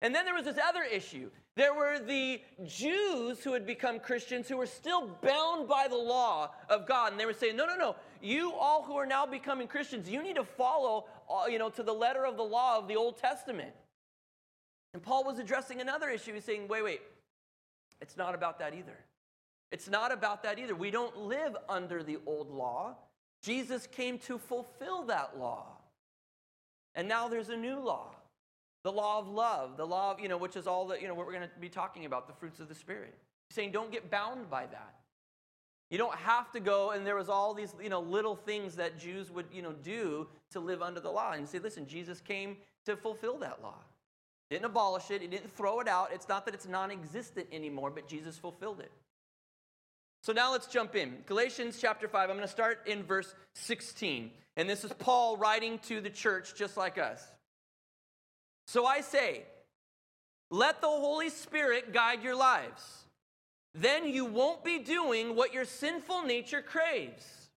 And 0.00 0.14
then 0.14 0.25
there 0.25 0.37
was 0.37 0.45
this 0.45 0.59
other 0.64 0.85
issue. 0.85 1.31
There 1.57 1.75
were 1.75 1.99
the 1.99 2.40
Jews 2.64 3.42
who 3.42 3.54
had 3.54 3.66
become 3.66 3.99
Christians 3.99 4.49
who 4.49 4.57
were 4.57 4.66
still 4.66 5.19
bound 5.21 5.69
by 5.69 5.88
the 5.88 5.97
law 5.97 6.52
of 6.69 6.87
God. 6.87 7.11
And 7.11 7.21
they 7.21 7.26
were 7.26 7.33
saying, 7.33 7.57
no, 7.57 7.66
no, 7.66 7.76
no. 7.76 7.97
You 8.23 8.52
all 8.52 8.85
who 8.85 8.95
are 8.95 9.04
now 9.04 9.26
becoming 9.26 9.66
Christians, 9.66 10.09
you 10.09 10.23
need 10.23 10.37
to 10.37 10.45
follow, 10.45 11.07
uh, 11.28 11.47
you 11.49 11.59
know, 11.59 11.71
to 11.71 11.83
the 11.83 11.92
letter 11.92 12.25
of 12.25 12.37
the 12.37 12.45
law 12.45 12.78
of 12.78 12.87
the 12.87 12.95
Old 12.95 13.19
Testament. 13.19 13.73
And 14.95 15.02
Paul 15.02 15.25
was 15.25 15.40
addressing 15.40 15.81
another 15.81 16.09
issue. 16.09 16.35
He's 16.35 16.45
saying, 16.45 16.69
wait, 16.69 16.85
wait. 16.85 17.00
It's 18.00 18.16
not 18.16 18.37
about 18.37 18.61
that 18.61 18.75
either. 18.75 18.97
It's 19.73 19.90
not 19.90 20.12
about 20.12 20.45
that 20.45 20.61
either. 20.61 20.76
We 20.76 20.92
don't 20.92 21.16
live 21.16 21.57
under 21.69 22.04
the 22.04 22.19
old 22.26 22.49
law. 22.49 22.95
Jesus 23.42 23.87
came 23.87 24.18
to 24.20 24.38
fulfill 24.38 25.04
that 25.04 25.38
law. 25.38 25.66
And 26.94 27.08
now 27.08 27.28
there's 27.28 27.49
a 27.49 27.56
new 27.56 27.78
law 27.78 28.14
the 28.84 28.90
law 28.90 29.20
of 29.20 29.28
love, 29.28 29.76
the 29.76 29.87
law 29.87 30.11
of, 30.11 30.18
you 30.18 30.28
know, 30.28 30.37
which 30.37 30.56
is 30.56 30.66
all 30.66 30.88
that, 30.88 31.00
you 31.00 31.06
know, 31.06 31.14
what 31.14 31.26
we're 31.26 31.32
going 31.32 31.49
to 31.49 31.61
be 31.61 31.68
talking 31.68 32.04
about, 32.04 32.26
the 32.26 32.32
fruits 32.32 32.58
of 32.58 32.68
the 32.68 32.75
Spirit. 32.75 33.14
He's 33.49 33.54
saying, 33.54 33.70
don't 33.70 33.92
get 33.92 34.11
bound 34.11 34.50
by 34.50 34.66
that. 34.66 34.94
You 35.88 35.99
don't 35.99 36.16
have 36.16 36.50
to 36.52 36.61
go, 36.61 36.90
and 36.90 37.06
there 37.06 37.16
was 37.16 37.28
all 37.28 37.54
these, 37.54 37.75
you 37.80 37.90
know, 37.90 38.00
little 38.00 38.34
things 38.34 38.75
that 38.76 38.99
Jews 38.99 39.30
would, 39.30 39.46
you 39.52 39.62
know, 39.62 39.72
do 39.84 40.26
to 40.50 40.58
live 40.58 40.82
under 40.82 41.00
the 41.00 41.11
law. 41.11 41.32
And 41.32 41.49
say, 41.49 41.58
listen, 41.58 41.87
Jesus 41.87 42.20
came 42.20 42.56
to 42.87 42.96
fulfill 42.96 43.38
that 43.38 43.62
law. 43.62 43.76
Didn't 44.50 44.64
abolish 44.64 45.11
it, 45.11 45.22
he 45.22 45.28
didn't 45.28 45.54
throw 45.54 45.80
it 45.80 45.88
out. 45.88 46.08
It's 46.12 46.28
not 46.28 46.44
that 46.46 46.54
it's 46.54 46.66
non 46.66 46.90
existent 46.90 47.46
anymore, 47.52 47.90
but 47.90 48.08
Jesus 48.08 48.37
fulfilled 48.37 48.80
it. 48.80 48.90
So 50.22 50.32
now 50.32 50.52
let's 50.52 50.68
jump 50.68 50.94
in. 50.94 51.18
Galatians 51.26 51.78
chapter 51.80 52.06
5, 52.06 52.30
I'm 52.30 52.36
going 52.36 52.46
to 52.46 52.52
start 52.52 52.86
in 52.86 53.02
verse 53.02 53.34
16. 53.54 54.30
And 54.56 54.70
this 54.70 54.84
is 54.84 54.92
Paul 54.92 55.36
writing 55.36 55.80
to 55.88 56.00
the 56.00 56.10
church 56.10 56.54
just 56.54 56.76
like 56.76 56.96
us. 56.96 57.24
So 58.68 58.86
I 58.86 59.00
say, 59.00 59.42
let 60.50 60.80
the 60.80 60.86
Holy 60.86 61.28
Spirit 61.28 61.92
guide 61.92 62.22
your 62.22 62.36
lives. 62.36 63.04
Then 63.74 64.06
you 64.06 64.24
won't 64.24 64.62
be 64.62 64.78
doing 64.78 65.34
what 65.34 65.52
your 65.52 65.64
sinful 65.64 66.22
nature 66.22 66.62
craves. 66.62 67.48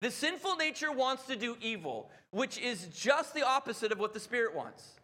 The 0.00 0.10
sinful 0.10 0.56
nature 0.56 0.90
wants 0.90 1.26
to 1.26 1.36
do 1.36 1.56
evil, 1.60 2.10
which 2.30 2.58
is 2.58 2.86
just 2.86 3.34
the 3.34 3.46
opposite 3.46 3.92
of 3.92 4.00
what 4.00 4.14
the 4.14 4.20
Spirit 4.20 4.54
wants. 4.54 4.94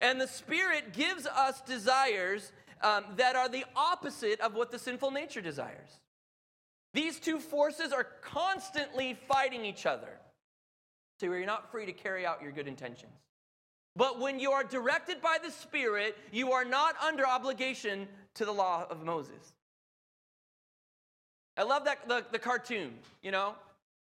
And 0.00 0.20
the 0.20 0.28
Spirit 0.28 0.92
gives 0.92 1.26
us 1.26 1.60
desires 1.62 2.52
um, 2.82 3.04
that 3.16 3.34
are 3.34 3.48
the 3.48 3.64
opposite 3.74 4.40
of 4.40 4.54
what 4.54 4.70
the 4.70 4.78
sinful 4.78 5.10
nature 5.10 5.40
desires. 5.40 6.00
These 6.94 7.20
two 7.20 7.38
forces 7.38 7.92
are 7.92 8.06
constantly 8.22 9.16
fighting 9.28 9.64
each 9.64 9.86
other. 9.86 10.18
So 11.20 11.26
you're 11.26 11.46
not 11.46 11.70
free 11.70 11.86
to 11.86 11.92
carry 11.92 12.26
out 12.26 12.42
your 12.42 12.52
good 12.52 12.68
intentions. 12.68 13.12
But 13.94 14.18
when 14.18 14.40
you 14.40 14.52
are 14.52 14.64
directed 14.64 15.20
by 15.20 15.38
the 15.42 15.50
Spirit, 15.50 16.16
you 16.32 16.52
are 16.52 16.64
not 16.64 16.94
under 17.02 17.26
obligation 17.26 18.08
to 18.34 18.44
the 18.44 18.52
law 18.52 18.86
of 18.88 19.04
Moses. 19.04 19.52
I 21.56 21.64
love 21.64 21.84
that 21.84 22.08
the, 22.08 22.24
the 22.32 22.38
cartoon, 22.38 22.92
you 23.22 23.30
know? 23.30 23.54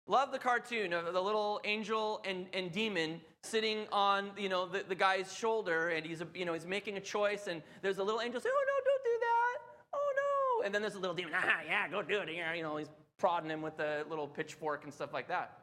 Love 0.07 0.31
the 0.31 0.39
cartoon 0.39 0.91
of 0.91 1.13
the 1.13 1.21
little 1.21 1.61
angel 1.63 2.21
and, 2.25 2.47
and 2.53 2.71
demon 2.71 3.21
sitting 3.41 3.85
on, 3.91 4.31
you 4.37 4.49
know, 4.49 4.65
the, 4.65 4.83
the 4.87 4.95
guy's 4.95 5.33
shoulder, 5.33 5.89
and 5.89 6.05
he's, 6.05 6.21
you 6.33 6.45
know, 6.45 6.53
he's 6.53 6.65
making 6.65 6.97
a 6.97 7.01
choice, 7.01 7.47
and 7.47 7.61
there's 7.81 7.97
a 7.97 8.03
little 8.03 8.21
angel 8.21 8.39
saying, 8.41 8.53
oh, 8.53 8.65
no, 8.65 8.73
don't 8.85 9.03
do 9.03 9.17
that. 9.19 9.57
Oh, 9.93 10.13
no. 10.15 10.43
And 10.63 10.73
then 10.73 10.81
there's 10.81 10.95
a 10.95 10.99
little 10.99 11.15
demon, 11.15 11.33
ah, 11.35 11.59
yeah, 11.67 11.87
go 11.87 12.01
do 12.01 12.19
it. 12.21 12.29
You 12.29 12.63
know, 12.63 12.77
he's 12.77 12.89
prodding 13.17 13.49
him 13.49 13.61
with 13.61 13.79
a 13.79 14.05
little 14.09 14.27
pitchfork 14.27 14.83
and 14.83 14.93
stuff 14.93 15.13
like 15.13 15.27
that. 15.27 15.59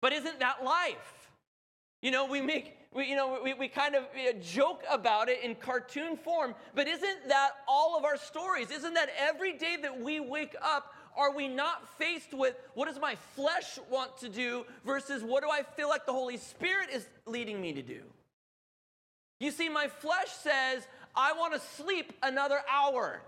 But 0.00 0.12
isn't 0.12 0.40
that 0.40 0.64
life? 0.64 1.30
You 2.02 2.10
know, 2.12 2.26
we 2.26 2.40
make, 2.40 2.76
we, 2.94 3.06
you 3.06 3.16
know, 3.16 3.40
we, 3.42 3.54
we 3.54 3.68
kind 3.68 3.94
of 3.94 4.04
joke 4.40 4.82
about 4.88 5.28
it 5.28 5.42
in 5.42 5.56
cartoon 5.56 6.16
form, 6.16 6.54
but 6.74 6.86
isn't 6.86 7.28
that 7.28 7.50
all 7.66 7.98
of 7.98 8.04
our 8.04 8.16
stories? 8.16 8.70
Isn't 8.70 8.94
that 8.94 9.10
every 9.18 9.54
day 9.54 9.76
that 9.82 10.00
we 10.00 10.20
wake 10.20 10.54
up, 10.62 10.94
are 11.16 11.34
we 11.34 11.48
not 11.48 11.88
faced 11.98 12.32
with 12.32 12.54
what 12.74 12.86
does 12.86 13.00
my 13.00 13.16
flesh 13.34 13.78
want 13.90 14.16
to 14.18 14.28
do 14.28 14.64
versus 14.86 15.24
what 15.24 15.42
do 15.42 15.50
I 15.50 15.62
feel 15.62 15.88
like 15.88 16.06
the 16.06 16.12
Holy 16.12 16.36
Spirit 16.36 16.90
is 16.92 17.08
leading 17.26 17.60
me 17.60 17.72
to 17.72 17.82
do? 17.82 18.02
You 19.40 19.50
see, 19.50 19.68
my 19.68 19.88
flesh 19.88 20.28
says, 20.28 20.86
I 21.16 21.32
want 21.32 21.54
to 21.54 21.60
sleep 21.76 22.12
another 22.22 22.60
hour 22.70 23.22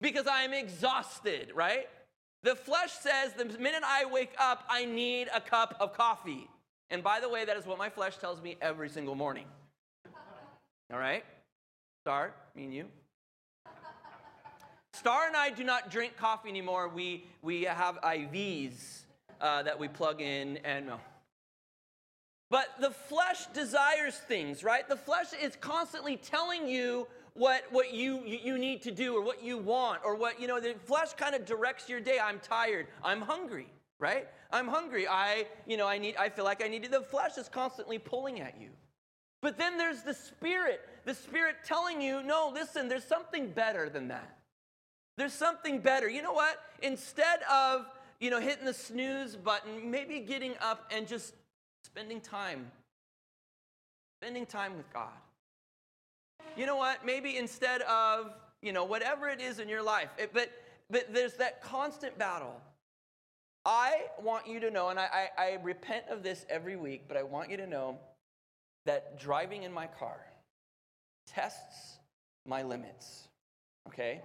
because 0.00 0.26
I 0.26 0.42
am 0.42 0.52
exhausted, 0.52 1.52
right? 1.54 1.88
The 2.42 2.54
flesh 2.54 2.92
says 2.92 3.32
the 3.32 3.44
minute 3.58 3.82
I 3.84 4.04
wake 4.04 4.34
up, 4.38 4.64
I 4.68 4.84
need 4.84 5.28
a 5.34 5.40
cup 5.40 5.76
of 5.80 5.94
coffee. 5.94 6.48
And 6.90 7.02
by 7.02 7.20
the 7.20 7.28
way, 7.28 7.44
that 7.44 7.56
is 7.56 7.66
what 7.66 7.78
my 7.78 7.90
flesh 7.90 8.16
tells 8.18 8.40
me 8.40 8.56
every 8.60 8.88
single 8.88 9.14
morning. 9.14 9.46
All 10.92 10.98
right? 10.98 11.24
Star, 12.04 12.32
me 12.54 12.64
and 12.64 12.74
you. 12.74 12.86
Star 14.92 15.26
and 15.26 15.36
I 15.36 15.50
do 15.50 15.64
not 15.64 15.90
drink 15.90 16.16
coffee 16.16 16.48
anymore. 16.48 16.88
We, 16.88 17.24
we 17.42 17.64
have 17.64 18.00
IVs 18.02 19.00
uh, 19.40 19.62
that 19.64 19.78
we 19.78 19.88
plug 19.88 20.20
in 20.20 20.58
and 20.58 20.86
no. 20.86 21.00
But 22.48 22.68
the 22.80 22.90
flesh 22.90 23.46
desires 23.52 24.16
things, 24.16 24.62
right? 24.62 24.88
The 24.88 24.96
flesh 24.96 25.32
is 25.42 25.56
constantly 25.56 26.16
telling 26.16 26.68
you 26.68 27.08
what, 27.36 27.64
what 27.70 27.92
you, 27.92 28.22
you 28.24 28.58
need 28.58 28.82
to 28.82 28.90
do 28.90 29.16
or 29.16 29.22
what 29.22 29.42
you 29.42 29.58
want 29.58 30.00
or 30.04 30.14
what, 30.14 30.40
you 30.40 30.46
know, 30.46 30.60
the 30.60 30.74
flesh 30.84 31.12
kind 31.14 31.34
of 31.34 31.44
directs 31.44 31.88
your 31.88 32.00
day. 32.00 32.18
I'm 32.22 32.38
tired. 32.40 32.86
I'm 33.04 33.20
hungry, 33.20 33.66
right? 33.98 34.26
I'm 34.50 34.68
hungry. 34.68 35.06
I, 35.08 35.46
you 35.66 35.76
know, 35.76 35.86
I 35.86 35.98
need, 35.98 36.16
I 36.16 36.28
feel 36.28 36.44
like 36.44 36.64
I 36.64 36.68
need 36.68 36.84
to. 36.84 36.90
The 36.90 37.00
flesh 37.00 37.36
is 37.36 37.48
constantly 37.48 37.98
pulling 37.98 38.40
at 38.40 38.60
you. 38.60 38.70
But 39.42 39.58
then 39.58 39.76
there's 39.76 40.02
the 40.02 40.14
spirit, 40.14 40.80
the 41.04 41.14
spirit 41.14 41.56
telling 41.64 42.00
you, 42.00 42.22
no, 42.22 42.50
listen, 42.52 42.88
there's 42.88 43.04
something 43.04 43.48
better 43.48 43.88
than 43.88 44.08
that. 44.08 44.38
There's 45.16 45.32
something 45.32 45.80
better. 45.80 46.08
You 46.08 46.22
know 46.22 46.32
what? 46.32 46.58
Instead 46.82 47.40
of, 47.50 47.86
you 48.18 48.30
know, 48.30 48.40
hitting 48.40 48.64
the 48.64 48.74
snooze 48.74 49.36
button, 49.36 49.90
maybe 49.90 50.20
getting 50.20 50.54
up 50.60 50.90
and 50.94 51.06
just 51.06 51.34
spending 51.84 52.20
time, 52.20 52.70
spending 54.20 54.46
time 54.46 54.76
with 54.76 54.92
God 54.92 55.12
you 56.56 56.66
know 56.66 56.76
what? 56.76 57.04
Maybe 57.04 57.36
instead 57.36 57.82
of, 57.82 58.32
you 58.62 58.72
know, 58.72 58.84
whatever 58.84 59.28
it 59.28 59.40
is 59.40 59.58
in 59.58 59.68
your 59.68 59.82
life, 59.82 60.08
it, 60.18 60.32
but, 60.32 60.50
but 60.90 61.12
there's 61.12 61.34
that 61.34 61.62
constant 61.62 62.18
battle. 62.18 62.60
I 63.64 64.04
want 64.22 64.46
you 64.46 64.60
to 64.60 64.70
know, 64.70 64.90
and 64.90 64.98
I, 64.98 65.28
I, 65.38 65.42
I 65.42 65.58
repent 65.62 66.04
of 66.10 66.22
this 66.22 66.46
every 66.48 66.76
week, 66.76 67.04
but 67.08 67.16
I 67.16 67.24
want 67.24 67.50
you 67.50 67.56
to 67.56 67.66
know 67.66 67.98
that 68.84 69.18
driving 69.18 69.64
in 69.64 69.72
my 69.72 69.86
car 69.86 70.18
tests 71.26 71.98
my 72.46 72.62
limits, 72.62 73.28
okay? 73.88 74.22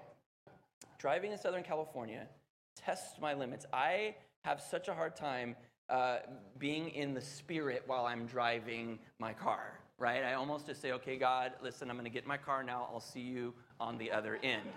Driving 1.00 1.32
in 1.32 1.40
Southern 1.40 1.63
California 1.63 2.28
tests 2.75 3.20
my 3.20 3.34
limits. 3.34 3.66
I 3.74 4.16
have 4.46 4.62
such 4.62 4.88
a 4.88 4.94
hard 4.94 5.16
time 5.16 5.56
uh, 5.90 6.20
being 6.58 6.90
in 6.90 7.13
the 7.13 7.22
spirit 7.22 7.84
while 7.88 8.06
I'm 8.06 8.28
driving 8.28 9.00
my 9.20 9.34
car 9.34 9.81
right? 10.01 10.24
I 10.24 10.34
almost 10.34 10.65
just 10.65 10.81
say, 10.81 10.91
okay, 10.93 11.15
God, 11.15 11.53
listen, 11.62 11.89
I'm 11.89 11.96
going 11.96 12.05
to 12.05 12.12
get 12.12 12.24
in 12.24 12.27
my 12.27 12.38
car 12.38 12.63
now. 12.63 12.89
I'll 12.91 13.00
see 13.00 13.22
you 13.22 13.53
on 13.79 14.00
the 14.00 14.12
other 14.12 14.39
end. 14.41 14.63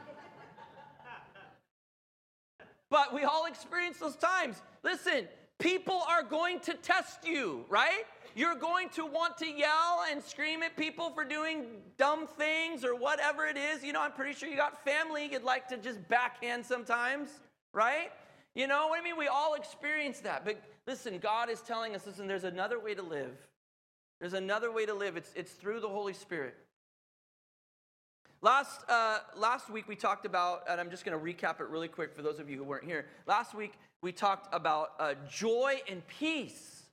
but 2.91 3.15
we 3.15 3.25
all 3.25 3.47
experience 3.47 3.97
those 3.97 4.17
times. 4.17 4.61
Listen, 4.83 5.27
people 5.59 6.03
are 6.07 6.23
going 6.23 6.61
to 6.61 6.75
test 6.75 7.27
you, 7.27 7.65
right? 7.71 8.05
You're 8.35 8.55
going 8.55 8.91
to 8.91 9.07
want 9.07 9.39
to 9.39 9.47
yell 9.47 10.05
and 10.11 10.23
scream 10.23 10.63
at 10.63 10.77
people 10.77 11.11
for 11.11 11.25
doing 11.25 11.65
dumb 11.97 12.27
things 12.27 12.85
or 12.85 12.95
whatever 12.95 13.47
it 13.47 13.57
is. 13.57 13.83
You 13.83 13.95
know, 13.95 14.03
I'm 14.03 14.13
pretty 14.13 14.35
sure 14.35 14.49
you 14.49 14.57
got 14.57 14.85
family 14.85 15.31
you'd 15.33 15.43
like 15.43 15.69
to 15.69 15.79
just 15.79 16.07
backhand 16.09 16.67
sometimes, 16.67 17.31
right? 17.73 18.11
You 18.55 18.67
know 18.67 18.89
what 18.89 19.01
I 19.01 19.03
mean? 19.03 19.17
We 19.17 19.29
all 19.29 19.55
experience 19.55 20.21
that. 20.21 20.45
But 20.45 20.61
listen, 20.87 21.19
God 21.19 21.49
is 21.49 21.63
telling 21.63 21.95
us, 21.95 22.07
listen, 22.07 22.27
there's 22.27 22.45
another 22.45 22.79
way 22.79 22.95
to 22.95 23.03
live. 23.03 23.39
There's 24.25 24.33
another 24.33 24.73
way 24.73 24.87
to 24.87 24.95
live, 24.95 25.19
it's, 25.19 25.31
it's 25.37 25.53
through 25.53 25.81
the 25.81 25.89
Holy 25.91 26.15
Spirit. 26.15 26.55
Last, 28.41 28.81
uh, 28.89 29.19
last 29.37 29.69
week 29.69 29.87
we 29.87 29.97
talked 29.97 30.25
about, 30.25 30.63
and 30.67 30.81
I'm 30.81 30.89
just 30.89 31.05
going 31.05 31.13
to 31.15 31.23
recap 31.23 31.61
it 31.61 31.69
really 31.69 31.89
quick 31.89 32.15
for 32.15 32.23
those 32.23 32.39
of 32.39 32.49
you 32.49 32.57
who 32.57 32.65
weren't 32.65 32.87
here. 32.87 33.05
Last 33.27 33.55
week 33.55 33.75
we 34.01 34.13
talked 34.13 34.49
about 34.55 34.93
uh, 34.99 35.13
joy 35.29 35.83
and 35.91 36.01
peace. 36.09 36.85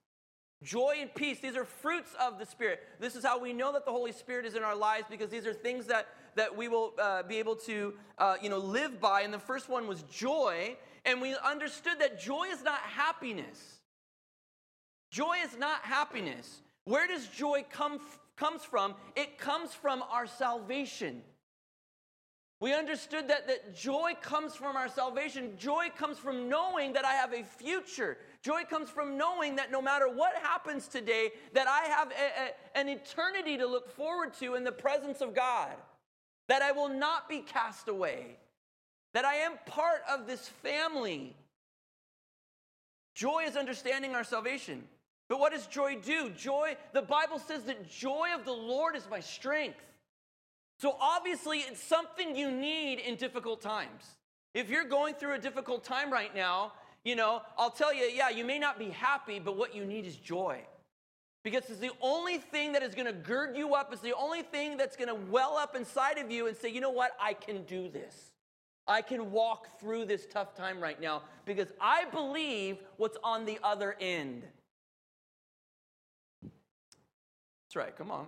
Joy 0.61 0.97
and 0.99 1.15
peace, 1.15 1.39
these 1.39 1.55
are 1.55 1.63
fruits 1.63 2.13
of 2.19 2.37
the 2.37 2.45
Spirit. 2.45 2.81
This 2.99 3.15
is 3.15 3.23
how 3.23 3.39
we 3.39 3.53
know 3.53 3.71
that 3.71 3.85
the 3.85 3.91
Holy 3.91 4.11
Spirit 4.11 4.45
is 4.45 4.55
in 4.55 4.63
our 4.63 4.75
lives 4.75 5.05
because 5.09 5.29
these 5.29 5.47
are 5.47 5.53
things 5.53 5.85
that, 5.85 6.09
that 6.35 6.57
we 6.57 6.67
will 6.67 6.91
uh, 7.01 7.23
be 7.23 7.39
able 7.39 7.55
to 7.55 7.93
uh, 8.17 8.35
you 8.43 8.49
know, 8.49 8.57
live 8.57 8.99
by. 8.99 9.21
And 9.21 9.33
the 9.33 9.39
first 9.39 9.69
one 9.69 9.87
was 9.87 10.01
joy, 10.11 10.75
and 11.05 11.21
we 11.21 11.33
understood 11.45 11.93
that 11.99 12.19
joy 12.19 12.47
is 12.51 12.61
not 12.61 12.81
happiness. 12.81 13.79
Joy 15.11 15.35
is 15.45 15.57
not 15.57 15.79
happiness. 15.83 16.59
Where 16.91 17.07
does 17.07 17.25
joy 17.27 17.63
come 17.71 18.01
comes 18.35 18.63
from? 18.65 18.95
It 19.15 19.37
comes 19.37 19.73
from 19.73 20.03
our 20.11 20.27
salvation. 20.27 21.21
We 22.59 22.73
understood 22.73 23.29
that, 23.29 23.47
that 23.47 23.73
joy 23.73 24.11
comes 24.21 24.55
from 24.55 24.75
our 24.75 24.89
salvation. 24.89 25.53
Joy 25.57 25.87
comes 25.97 26.17
from 26.17 26.49
knowing 26.49 26.91
that 26.93 27.05
I 27.05 27.13
have 27.13 27.31
a 27.31 27.43
future. 27.43 28.17
Joy 28.43 28.63
comes 28.69 28.89
from 28.89 29.17
knowing 29.17 29.55
that 29.55 29.71
no 29.71 29.81
matter 29.81 30.09
what 30.09 30.33
happens 30.43 30.89
today, 30.89 31.31
that 31.53 31.65
I 31.65 31.87
have 31.87 32.11
a, 32.11 32.41
a, 32.43 32.79
an 32.79 32.89
eternity 32.89 33.57
to 33.57 33.65
look 33.65 33.89
forward 33.89 34.33
to 34.39 34.55
in 34.55 34.65
the 34.65 34.71
presence 34.73 35.21
of 35.21 35.33
God. 35.33 35.71
That 36.49 36.61
I 36.61 36.73
will 36.73 36.89
not 36.89 37.29
be 37.29 37.39
cast 37.39 37.87
away. 37.87 38.35
That 39.13 39.23
I 39.23 39.35
am 39.35 39.53
part 39.65 40.01
of 40.11 40.27
this 40.27 40.45
family. 40.45 41.37
Joy 43.15 43.45
is 43.47 43.55
understanding 43.55 44.13
our 44.13 44.25
salvation. 44.25 44.83
But 45.31 45.39
what 45.39 45.53
does 45.53 45.65
joy 45.65 45.95
do? 45.95 46.29
Joy, 46.31 46.75
the 46.91 47.01
Bible 47.01 47.39
says 47.39 47.63
that 47.63 47.89
joy 47.89 48.27
of 48.37 48.43
the 48.43 48.51
Lord 48.51 48.97
is 48.97 49.07
my 49.09 49.21
strength. 49.21 49.79
So 50.77 50.97
obviously, 50.99 51.59
it's 51.59 51.81
something 51.81 52.35
you 52.35 52.51
need 52.51 52.99
in 52.99 53.15
difficult 53.15 53.61
times. 53.61 54.03
If 54.53 54.69
you're 54.69 54.83
going 54.83 55.15
through 55.15 55.35
a 55.35 55.39
difficult 55.39 55.85
time 55.85 56.11
right 56.11 56.35
now, 56.35 56.73
you 57.05 57.15
know, 57.15 57.43
I'll 57.57 57.71
tell 57.71 57.93
you, 57.93 58.11
yeah, 58.13 58.29
you 58.29 58.43
may 58.43 58.59
not 58.59 58.77
be 58.77 58.89
happy, 58.89 59.39
but 59.39 59.55
what 59.55 59.73
you 59.73 59.85
need 59.85 60.05
is 60.05 60.17
joy. 60.17 60.59
Because 61.45 61.63
it's 61.69 61.79
the 61.79 61.93
only 62.01 62.37
thing 62.37 62.73
that 62.73 62.83
is 62.83 62.93
going 62.93 63.07
to 63.07 63.13
gird 63.13 63.55
you 63.55 63.73
up. 63.73 63.93
It's 63.93 64.01
the 64.01 64.13
only 64.13 64.41
thing 64.41 64.75
that's 64.75 64.97
going 64.97 65.07
to 65.07 65.15
well 65.15 65.55
up 65.55 65.77
inside 65.77 66.17
of 66.17 66.29
you 66.29 66.47
and 66.47 66.57
say, 66.57 66.67
you 66.67 66.81
know 66.81 66.91
what, 66.91 67.11
I 67.21 67.35
can 67.35 67.63
do 67.63 67.87
this. 67.87 68.33
I 68.85 69.01
can 69.01 69.31
walk 69.31 69.79
through 69.79 70.07
this 70.07 70.25
tough 70.25 70.55
time 70.55 70.81
right 70.81 70.99
now 70.99 71.21
because 71.45 71.69
I 71.79 72.03
believe 72.11 72.79
what's 72.97 73.17
on 73.23 73.45
the 73.45 73.59
other 73.63 73.95
end. 74.01 74.43
That's 77.71 77.85
right, 77.85 77.97
come 77.97 78.11
on. 78.11 78.27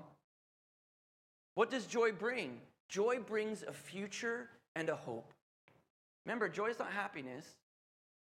What 1.56 1.70
does 1.70 1.86
joy 1.86 2.14
bring? 2.14 2.62
Joy 2.88 3.20
brings 3.20 3.62
a 3.64 3.74
future 3.74 4.48
and 4.74 4.88
a 4.88 4.96
hope. 4.96 5.34
Remember, 6.26 6.48
joy 6.48 6.68
is 6.68 6.80
not 6.80 6.94
happiness, 6.94 7.46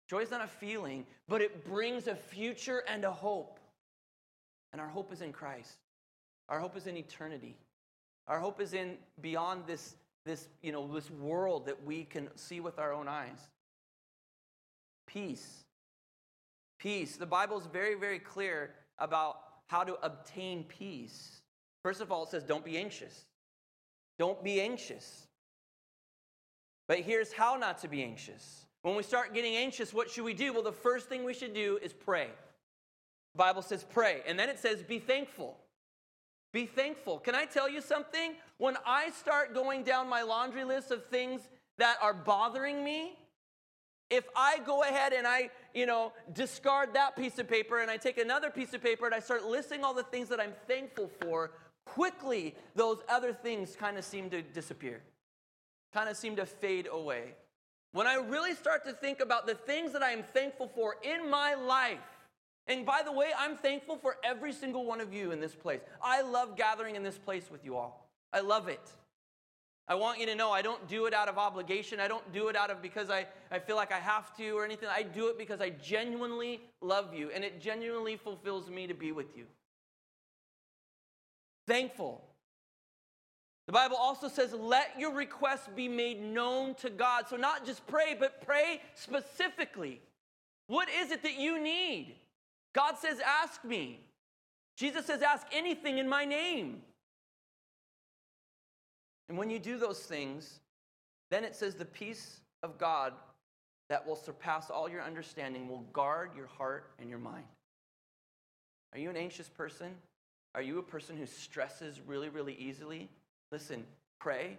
joy 0.08 0.20
is 0.20 0.30
not 0.30 0.42
a 0.42 0.46
feeling, 0.46 1.04
but 1.28 1.42
it 1.42 1.66
brings 1.66 2.06
a 2.06 2.14
future 2.14 2.82
and 2.88 3.04
a 3.04 3.10
hope. 3.10 3.60
And 4.72 4.80
our 4.80 4.88
hope 4.88 5.12
is 5.12 5.20
in 5.20 5.34
Christ, 5.34 5.76
our 6.48 6.58
hope 6.58 6.78
is 6.78 6.86
in 6.86 6.96
eternity. 6.96 7.58
Our 8.26 8.40
hope 8.40 8.58
is 8.58 8.72
in 8.72 8.96
beyond 9.20 9.64
this, 9.66 9.96
this, 10.24 10.48
you 10.62 10.72
know, 10.72 10.90
this 10.94 11.10
world 11.10 11.66
that 11.66 11.84
we 11.84 12.04
can 12.04 12.34
see 12.36 12.60
with 12.60 12.78
our 12.78 12.94
own 12.94 13.06
eyes. 13.06 13.50
Peace. 15.06 15.64
Peace. 16.78 17.16
The 17.16 17.26
Bible 17.26 17.58
is 17.58 17.66
very, 17.66 17.96
very 17.96 18.18
clear 18.18 18.70
about 18.98 19.41
how 19.72 19.82
to 19.82 19.96
obtain 20.02 20.64
peace. 20.64 21.40
First 21.82 22.02
of 22.02 22.12
all, 22.12 22.24
it 22.24 22.28
says, 22.28 22.44
don't 22.44 22.64
be 22.64 22.76
anxious. 22.76 23.24
Don't 24.18 24.44
be 24.44 24.60
anxious. 24.60 25.26
But 26.88 27.00
here's 27.00 27.32
how 27.32 27.56
not 27.56 27.78
to 27.78 27.88
be 27.88 28.02
anxious. 28.02 28.66
When 28.82 28.96
we 28.96 29.02
start 29.02 29.32
getting 29.32 29.56
anxious, 29.56 29.94
what 29.94 30.10
should 30.10 30.24
we 30.24 30.34
do? 30.34 30.52
Well, 30.52 30.62
the 30.62 30.72
first 30.72 31.08
thing 31.08 31.24
we 31.24 31.32
should 31.32 31.54
do 31.54 31.78
is 31.82 31.94
pray. 31.94 32.28
The 33.34 33.38
Bible 33.38 33.62
says 33.62 33.82
pray. 33.82 34.20
And 34.26 34.38
then 34.38 34.50
it 34.50 34.58
says 34.58 34.82
be 34.82 34.98
thankful. 34.98 35.56
Be 36.52 36.66
thankful. 36.66 37.18
Can 37.18 37.34
I 37.34 37.46
tell 37.46 37.66
you 37.66 37.80
something? 37.80 38.34
When 38.58 38.76
I 38.84 39.08
start 39.08 39.54
going 39.54 39.84
down 39.84 40.06
my 40.06 40.20
laundry 40.20 40.64
list 40.64 40.90
of 40.90 41.06
things 41.06 41.40
that 41.78 41.96
are 42.02 42.12
bothering 42.12 42.84
me, 42.84 43.16
if 44.12 44.28
I 44.36 44.58
go 44.66 44.82
ahead 44.82 45.14
and 45.14 45.26
I, 45.26 45.48
you 45.74 45.86
know, 45.86 46.12
discard 46.34 46.92
that 46.92 47.16
piece 47.16 47.38
of 47.38 47.48
paper 47.48 47.80
and 47.80 47.90
I 47.90 47.96
take 47.96 48.18
another 48.18 48.50
piece 48.50 48.74
of 48.74 48.82
paper 48.82 49.06
and 49.06 49.14
I 49.14 49.20
start 49.20 49.46
listing 49.46 49.82
all 49.82 49.94
the 49.94 50.02
things 50.02 50.28
that 50.28 50.38
I'm 50.38 50.52
thankful 50.68 51.10
for, 51.22 51.52
quickly 51.86 52.54
those 52.74 52.98
other 53.08 53.32
things 53.32 53.74
kind 53.74 53.96
of 53.96 54.04
seem 54.04 54.28
to 54.28 54.42
disappear, 54.42 55.00
kind 55.94 56.10
of 56.10 56.16
seem 56.18 56.36
to 56.36 56.44
fade 56.44 56.88
away. 56.92 57.34
When 57.92 58.06
I 58.06 58.16
really 58.16 58.54
start 58.54 58.84
to 58.84 58.92
think 58.92 59.20
about 59.20 59.46
the 59.46 59.54
things 59.54 59.94
that 59.94 60.02
I 60.02 60.10
am 60.10 60.22
thankful 60.22 60.68
for 60.74 60.96
in 61.02 61.30
my 61.30 61.54
life, 61.54 61.98
and 62.66 62.84
by 62.84 63.00
the 63.02 63.12
way, 63.12 63.30
I'm 63.36 63.56
thankful 63.56 63.96
for 63.96 64.18
every 64.22 64.52
single 64.52 64.84
one 64.84 65.00
of 65.00 65.14
you 65.14 65.32
in 65.32 65.40
this 65.40 65.54
place. 65.54 65.80
I 66.02 66.20
love 66.20 66.56
gathering 66.56 66.96
in 66.96 67.02
this 67.02 67.18
place 67.18 67.50
with 67.50 67.64
you 67.64 67.76
all. 67.76 68.08
I 68.30 68.40
love 68.40 68.68
it. 68.68 68.92
I 69.88 69.94
want 69.94 70.20
you 70.20 70.26
to 70.26 70.34
know 70.34 70.50
I 70.50 70.62
don't 70.62 70.86
do 70.88 71.06
it 71.06 71.14
out 71.14 71.28
of 71.28 71.38
obligation. 71.38 72.00
I 72.00 72.08
don't 72.08 72.32
do 72.32 72.48
it 72.48 72.56
out 72.56 72.70
of 72.70 72.80
because 72.80 73.10
I, 73.10 73.26
I 73.50 73.58
feel 73.58 73.76
like 73.76 73.92
I 73.92 73.98
have 73.98 74.34
to 74.36 74.50
or 74.50 74.64
anything. 74.64 74.88
I 74.90 75.02
do 75.02 75.28
it 75.28 75.36
because 75.36 75.60
I 75.60 75.70
genuinely 75.70 76.60
love 76.80 77.12
you 77.12 77.30
and 77.34 77.42
it 77.44 77.60
genuinely 77.60 78.16
fulfills 78.16 78.70
me 78.70 78.86
to 78.86 78.94
be 78.94 79.12
with 79.12 79.36
you. 79.36 79.44
Thankful. 81.66 82.22
The 83.66 83.72
Bible 83.72 83.96
also 83.96 84.28
says, 84.28 84.52
let 84.52 84.98
your 84.98 85.14
requests 85.14 85.68
be 85.74 85.88
made 85.88 86.20
known 86.20 86.74
to 86.76 86.90
God. 86.90 87.28
So, 87.28 87.36
not 87.36 87.64
just 87.64 87.86
pray, 87.86 88.16
but 88.18 88.44
pray 88.44 88.80
specifically. 88.94 90.00
What 90.66 90.88
is 90.88 91.10
it 91.10 91.22
that 91.22 91.38
you 91.38 91.62
need? 91.62 92.16
God 92.72 92.94
says, 92.98 93.20
Ask 93.20 93.64
me. 93.64 94.00
Jesus 94.76 95.06
says, 95.06 95.22
Ask 95.22 95.46
anything 95.52 95.98
in 95.98 96.08
my 96.08 96.24
name. 96.24 96.82
And 99.28 99.38
when 99.38 99.50
you 99.50 99.58
do 99.58 99.78
those 99.78 100.00
things, 100.00 100.60
then 101.30 101.44
it 101.44 101.54
says, 101.54 101.74
The 101.74 101.84
peace 101.84 102.40
of 102.62 102.78
God 102.78 103.12
that 103.88 104.06
will 104.06 104.16
surpass 104.16 104.70
all 104.70 104.88
your 104.88 105.02
understanding 105.02 105.68
will 105.68 105.84
guard 105.92 106.30
your 106.36 106.46
heart 106.46 106.90
and 106.98 107.10
your 107.10 107.18
mind. 107.18 107.44
Are 108.92 108.98
you 108.98 109.10
an 109.10 109.16
anxious 109.16 109.48
person? 109.48 109.94
Are 110.54 110.62
you 110.62 110.78
a 110.78 110.82
person 110.82 111.16
who 111.16 111.26
stresses 111.26 112.00
really, 112.06 112.28
really 112.28 112.54
easily? 112.54 113.08
Listen, 113.50 113.84
pray, 114.20 114.58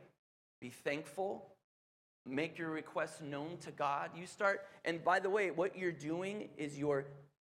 be 0.60 0.70
thankful, 0.70 1.48
make 2.26 2.58
your 2.58 2.70
requests 2.70 3.22
known 3.22 3.58
to 3.62 3.72
God. 3.72 4.12
You 4.16 4.26
start, 4.26 4.66
and 4.86 5.04
by 5.04 5.20
the 5.20 5.30
way, 5.30 5.52
what 5.52 5.78
you're 5.78 5.92
doing 5.92 6.50
is 6.58 6.78
you're 6.78 7.06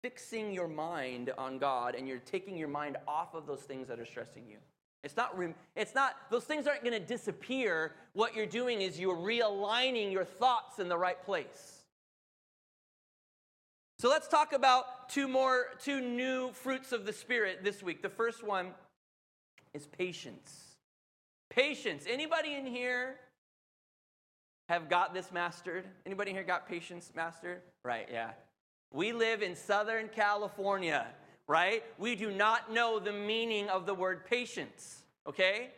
fixing 0.02 0.52
your 0.52 0.68
mind 0.68 1.32
on 1.38 1.58
God 1.58 1.94
and 1.94 2.06
you're 2.06 2.18
taking 2.18 2.56
your 2.56 2.68
mind 2.68 2.96
off 3.08 3.34
of 3.34 3.46
those 3.46 3.60
things 3.60 3.88
that 3.88 3.98
are 3.98 4.06
stressing 4.06 4.44
you. 4.48 4.58
It's 5.04 5.16
not, 5.16 5.36
it's 5.76 5.94
not, 5.94 6.16
those 6.30 6.44
things 6.44 6.66
aren't 6.66 6.82
going 6.82 7.00
to 7.00 7.06
disappear. 7.06 7.92
What 8.12 8.34
you're 8.34 8.46
doing 8.46 8.80
is 8.80 8.98
you're 8.98 9.16
realigning 9.16 10.10
your 10.10 10.24
thoughts 10.24 10.78
in 10.78 10.88
the 10.88 10.98
right 10.98 11.22
place. 11.24 11.84
So 13.98 14.08
let's 14.08 14.28
talk 14.28 14.52
about 14.52 15.08
two 15.08 15.26
more, 15.28 15.68
two 15.82 16.00
new 16.00 16.52
fruits 16.52 16.92
of 16.92 17.06
the 17.06 17.12
Spirit 17.12 17.64
this 17.64 17.82
week. 17.82 18.02
The 18.02 18.10
first 18.10 18.44
one 18.44 18.72
is 19.72 19.86
patience. 19.86 20.76
Patience. 21.50 22.04
Anybody 22.08 22.54
in 22.54 22.66
here 22.66 23.16
have 24.68 24.90
got 24.90 25.14
this 25.14 25.32
mastered? 25.32 25.84
Anybody 26.04 26.32
here 26.32 26.42
got 26.42 26.68
patience 26.68 27.12
mastered? 27.14 27.62
Right, 27.84 28.08
yeah. 28.12 28.32
We 28.92 29.12
live 29.12 29.42
in 29.42 29.54
Southern 29.56 30.08
California, 30.08 31.06
right? 31.48 31.82
We 31.98 32.16
do 32.16 32.30
not 32.30 32.72
know 32.72 32.98
the 32.98 33.12
meaning 33.12 33.68
of 33.68 33.86
the 33.86 33.94
word 33.94 34.26
patience, 34.26 35.02
okay? 35.26 35.70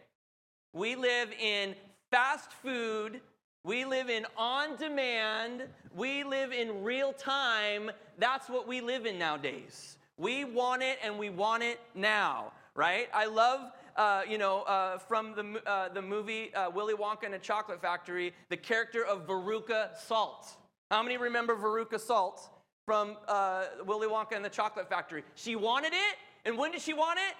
We 0.73 0.97
live 0.97 1.31
in 1.33 1.75
fast 2.11 2.53
food. 2.53 3.21
We 3.65 3.85
live 3.85 4.09
in 4.09 4.27
on 4.37 4.77
demand. 4.77 5.65
We 5.95 6.25
live 6.25 6.53
in 6.53 6.83
real 6.83 7.13
time. 7.13 7.91
That's 8.19 8.49
what 8.49 8.67
we 8.67 8.81
live 8.81 9.07
in 9.07 9.19
nowadays. 9.19 9.97
We 10.17 10.45
want 10.45 10.83
it 10.83 10.99
and 11.03 11.19
we 11.19 11.31
want 11.31 11.63
it 11.63 11.81
now, 11.95 12.53
right? 12.75 13.09
I 13.15 13.27
love 13.27 13.73
uh, 13.97 14.23
you 14.29 14.39
know, 14.39 14.63
uh, 14.63 14.97
from 14.97 15.35
the, 15.35 15.61
uh, 15.69 15.89
the 15.89 16.01
movie 16.01 16.55
uh, 16.55 16.71
Willy 16.71 16.95
Wonka 16.95 17.25
and 17.25 17.35
the 17.35 17.39
Chocolate 17.39 17.83
Factory, 17.83 18.33
the 18.49 18.57
character 18.57 19.05
of 19.05 19.27
Veruca 19.27 19.89
Salt. 19.99 20.55
How 20.91 21.03
many 21.03 21.17
remember 21.17 21.57
Veruca 21.57 21.99
Salt? 21.99 22.49
From 22.89 23.19
uh, 23.29 23.67
Willy 23.85 24.09
Wonka 24.09 24.35
and 24.35 24.43
the 24.43 24.49
Chocolate 24.49 24.89
Factory. 24.89 25.23
She 25.35 25.57
wanted 25.57 25.93
it, 25.93 26.17
and 26.47 26.57
when 26.57 26.73
did 26.73 26.81
she 26.81 26.95
want 26.95 27.19
it? 27.19 27.37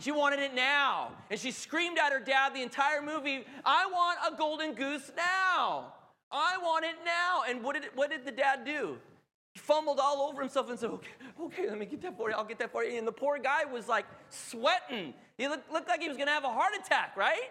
She 0.00 0.12
wanted 0.12 0.38
it 0.38 0.54
now. 0.54 1.10
And 1.32 1.40
she 1.40 1.50
screamed 1.50 1.98
at 1.98 2.12
her 2.12 2.20
dad 2.20 2.54
the 2.54 2.62
entire 2.62 3.02
movie, 3.02 3.44
I 3.64 3.86
want 3.86 4.20
a 4.24 4.36
golden 4.38 4.72
goose 4.74 5.10
now. 5.16 5.94
I 6.30 6.58
want 6.62 6.84
it 6.84 6.94
now. 7.04 7.42
And 7.48 7.64
what 7.64 7.74
did, 7.74 7.90
what 7.96 8.08
did 8.08 8.24
the 8.24 8.30
dad 8.30 8.64
do? 8.64 8.96
He 9.54 9.58
fumbled 9.58 9.98
all 10.00 10.28
over 10.28 10.40
himself 10.40 10.70
and 10.70 10.78
said, 10.78 10.90
okay, 10.90 11.10
okay, 11.40 11.68
let 11.68 11.76
me 11.76 11.86
get 11.86 12.00
that 12.02 12.16
for 12.16 12.30
you. 12.30 12.36
I'll 12.36 12.44
get 12.44 12.60
that 12.60 12.70
for 12.70 12.84
you. 12.84 12.96
And 12.96 13.04
the 13.04 13.10
poor 13.10 13.40
guy 13.40 13.64
was 13.64 13.88
like 13.88 14.06
sweating. 14.30 15.12
He 15.38 15.48
looked, 15.48 15.72
looked 15.72 15.88
like 15.88 16.02
he 16.02 16.08
was 16.08 16.16
going 16.16 16.28
to 16.28 16.34
have 16.34 16.44
a 16.44 16.52
heart 16.52 16.74
attack, 16.80 17.16
right? 17.16 17.50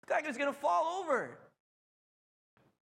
Looked 0.00 0.10
like 0.10 0.22
he 0.22 0.28
was 0.28 0.38
going 0.38 0.50
to 0.50 0.58
fall 0.58 1.02
over. 1.02 1.36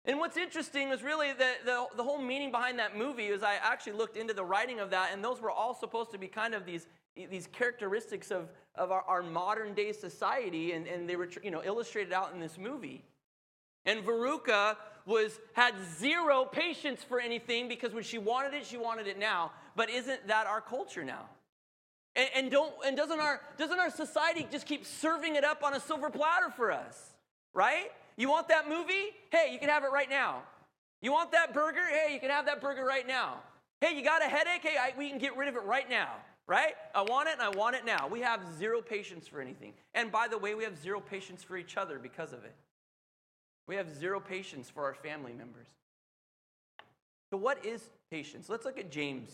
And 0.08 0.18
what's 0.18 0.38
interesting 0.38 0.88
is 0.88 1.02
really 1.02 1.34
the, 1.34 1.50
the, 1.66 1.86
the, 1.98 2.02
whole 2.02 2.16
meaning 2.16 2.50
behind 2.50 2.78
that 2.78 2.96
movie 2.96 3.26
is 3.26 3.42
I 3.42 3.56
actually 3.62 3.92
looked 3.92 4.16
into 4.16 4.32
the 4.32 4.42
writing 4.42 4.80
of 4.80 4.88
that, 4.88 5.10
and 5.12 5.22
those 5.22 5.38
were 5.38 5.50
all 5.50 5.74
supposed 5.74 6.12
to 6.12 6.18
be 6.18 6.26
kind 6.26 6.54
of 6.54 6.64
these, 6.64 6.86
these 7.14 7.46
characteristics 7.46 8.30
of, 8.30 8.48
of 8.74 8.90
our, 8.90 9.02
our 9.02 9.22
modern 9.22 9.74
day 9.74 9.92
society, 9.92 10.72
and, 10.72 10.86
and 10.86 11.06
they 11.06 11.16
were 11.16 11.28
you 11.44 11.50
know, 11.50 11.62
illustrated 11.62 12.14
out 12.14 12.32
in 12.32 12.40
this 12.40 12.56
movie. 12.56 13.04
And 13.84 14.02
Veruca 14.02 14.76
was, 15.04 15.38
had 15.52 15.74
zero 15.98 16.46
patience 16.50 17.04
for 17.04 17.20
anything 17.20 17.68
because 17.68 17.92
when 17.92 18.02
she 18.02 18.16
wanted 18.16 18.54
it, 18.54 18.64
she 18.64 18.78
wanted 18.78 19.08
it 19.08 19.18
now. 19.18 19.52
But 19.76 19.90
isn't 19.90 20.26
that 20.28 20.46
our 20.46 20.62
culture 20.62 21.04
now? 21.04 21.26
And, 22.16 22.30
and, 22.34 22.50
don't, 22.50 22.72
and 22.84 22.96
doesn't, 22.96 23.20
our, 23.20 23.42
doesn't 23.58 23.78
our 23.78 23.90
society 23.90 24.48
just 24.50 24.64
keep 24.64 24.86
serving 24.86 25.36
it 25.36 25.44
up 25.44 25.62
on 25.62 25.74
a 25.74 25.80
silver 25.80 26.08
platter 26.08 26.48
for 26.48 26.72
us? 26.72 27.12
Right? 27.52 27.90
You 28.18 28.28
want 28.28 28.48
that 28.48 28.68
movie? 28.68 29.14
Hey, 29.30 29.50
you 29.52 29.60
can 29.60 29.68
have 29.68 29.84
it 29.84 29.92
right 29.92 30.10
now. 30.10 30.42
You 31.00 31.12
want 31.12 31.30
that 31.32 31.54
burger? 31.54 31.86
Hey, 31.88 32.12
you 32.12 32.20
can 32.20 32.30
have 32.30 32.46
that 32.46 32.60
burger 32.60 32.84
right 32.84 33.06
now. 33.06 33.36
Hey, 33.80 33.96
you 33.96 34.02
got 34.04 34.22
a 34.22 34.28
headache? 34.28 34.62
Hey, 34.62 34.76
I, 34.76 34.92
we 34.98 35.08
can 35.08 35.18
get 35.18 35.36
rid 35.36 35.48
of 35.48 35.54
it 35.54 35.62
right 35.62 35.88
now, 35.88 36.10
right? 36.48 36.74
I 36.96 37.02
want 37.02 37.28
it 37.28 37.34
and 37.34 37.42
I 37.42 37.50
want 37.50 37.76
it 37.76 37.86
now. 37.86 38.08
We 38.08 38.20
have 38.20 38.40
zero 38.58 38.82
patience 38.82 39.28
for 39.28 39.40
anything. 39.40 39.72
And 39.94 40.10
by 40.10 40.26
the 40.26 40.36
way, 40.36 40.56
we 40.56 40.64
have 40.64 40.76
zero 40.76 41.00
patience 41.00 41.44
for 41.44 41.56
each 41.56 41.76
other 41.76 42.00
because 42.00 42.32
of 42.32 42.44
it. 42.44 42.56
We 43.68 43.76
have 43.76 43.88
zero 43.88 44.18
patience 44.18 44.68
for 44.68 44.82
our 44.82 44.94
family 44.94 45.32
members. 45.32 45.68
So, 47.30 47.36
what 47.36 47.64
is 47.64 47.88
patience? 48.10 48.48
Let's 48.48 48.64
look 48.64 48.78
at 48.78 48.90
James 48.90 49.30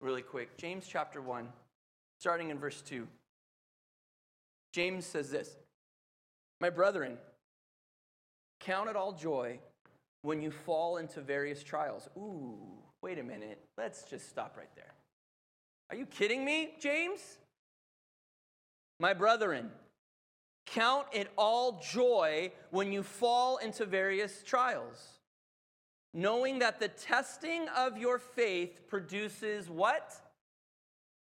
really 0.00 0.22
quick. 0.22 0.58
James 0.58 0.86
chapter 0.86 1.22
1, 1.22 1.48
starting 2.18 2.50
in 2.50 2.58
verse 2.58 2.82
2. 2.82 3.06
James 4.72 5.06
says 5.06 5.30
this 5.30 5.56
My 6.60 6.68
brethren, 6.68 7.16
Count 8.60 8.88
it 8.88 8.96
all 8.96 9.12
joy 9.12 9.58
when 10.22 10.40
you 10.42 10.50
fall 10.50 10.98
into 10.98 11.20
various 11.20 11.62
trials. 11.64 12.08
Ooh, 12.16 12.58
wait 13.02 13.18
a 13.18 13.22
minute. 13.22 13.58
Let's 13.78 14.04
just 14.04 14.28
stop 14.28 14.56
right 14.56 14.74
there. 14.76 14.94
Are 15.90 15.96
you 15.96 16.06
kidding 16.06 16.44
me, 16.44 16.74
James? 16.78 17.38
My 19.00 19.14
brethren, 19.14 19.70
count 20.66 21.06
it 21.12 21.30
all 21.36 21.80
joy 21.80 22.52
when 22.70 22.92
you 22.92 23.02
fall 23.02 23.56
into 23.56 23.86
various 23.86 24.42
trials. 24.42 25.20
knowing 26.12 26.58
that 26.58 26.80
the 26.80 26.88
testing 26.88 27.68
of 27.76 27.96
your 27.96 28.18
faith 28.18 28.88
produces 28.88 29.70
what? 29.70 30.14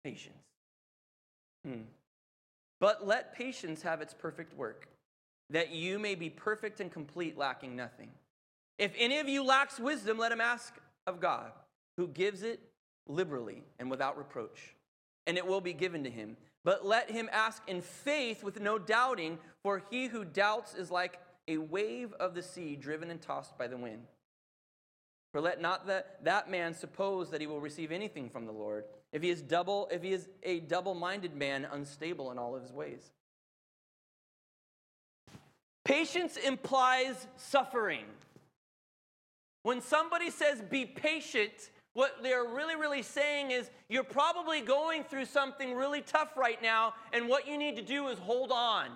Patience. 0.03 0.35
Hmm. 1.64 1.83
But 2.81 3.07
let 3.07 3.35
patience 3.35 3.83
have 3.83 4.01
its 4.01 4.12
perfect 4.12 4.57
work, 4.57 4.88
that 5.53 5.71
you 5.71 5.99
may 5.99 6.15
be 6.15 6.29
perfect 6.29 6.81
and 6.81 6.91
complete, 6.91 7.38
lacking 7.38 7.77
nothing. 7.77 8.11
If 8.79 8.93
any 8.99 9.19
of 9.19 9.29
you 9.29 9.45
lacks 9.45 9.79
wisdom, 9.79 10.19
let 10.19 10.33
him 10.33 10.41
ask 10.41 10.75
of 11.07 11.21
God, 11.21 11.53
who 11.97 12.09
gives 12.09 12.43
it 12.43 12.61
liberally 13.07 13.62
and 13.79 13.91
without 13.91 14.19
reproach, 14.19 14.75
and 15.27 15.37
it 15.37 15.47
will 15.47 15.61
be 15.61 15.73
given 15.73 16.05
to 16.05 16.11
him. 16.11 16.37
But 16.65 16.87
let 16.87 17.11
him 17.11 17.29
ask 17.33 17.62
in 17.67 17.81
faith 17.81 18.43
with 18.43 18.61
no 18.61 18.79
doubting, 18.79 19.38
for 19.62 19.83
he 19.91 20.07
who 20.07 20.25
doubts 20.25 20.75
is 20.75 20.91
like 20.91 21.19
a 21.49 21.59
wave 21.59 22.12
of 22.15 22.35
the 22.35 22.43
sea 22.43 22.77
driven 22.77 23.11
and 23.11 23.21
tossed 23.21 23.59
by 23.59 23.67
the 23.67 23.77
wind. 23.77 24.05
For 25.33 25.41
let 25.41 25.61
not 25.61 25.87
the, 25.87 26.05
that 26.23 26.51
man 26.51 26.75
suppose 26.75 27.31
that 27.31 27.41
he 27.41 27.47
will 27.47 27.61
receive 27.61 27.91
anything 27.91 28.31
from 28.31 28.47
the 28.47 28.53
Lord, 28.53 28.85
if 29.12 29.23
he 29.23 29.31
is 29.31 29.43
double, 29.43 29.88
if 29.91 30.03
he 30.03 30.12
is 30.12 30.29
a 30.43 30.61
double-minded 30.61 31.35
man, 31.35 31.67
unstable 31.71 32.31
in 32.31 32.38
all 32.38 32.55
of 32.55 32.62
his 32.62 32.73
ways. 32.73 33.11
Patience 35.85 36.37
implies 36.37 37.27
suffering. 37.37 38.05
When 39.62 39.81
somebody 39.81 40.31
says 40.31 40.61
be 40.61 40.85
patient, 40.85 41.71
what 41.95 42.16
they're 42.23 42.45
really, 42.45 42.77
really 42.77 43.03
saying 43.03 43.51
is 43.51 43.71
you're 43.88 44.05
probably 44.05 44.61
going 44.61 45.05
through 45.05 45.27
something 45.27 45.75
really 45.75 46.01
tough 46.01 46.37
right 46.37 46.61
now, 46.62 46.95
and 47.12 47.29
what 47.29 47.47
you 47.47 47.59
need 47.59 47.77
to 47.77 47.83
do 47.83 48.09
is 48.09 48.18
hold 48.18 48.51
on. 48.51 48.88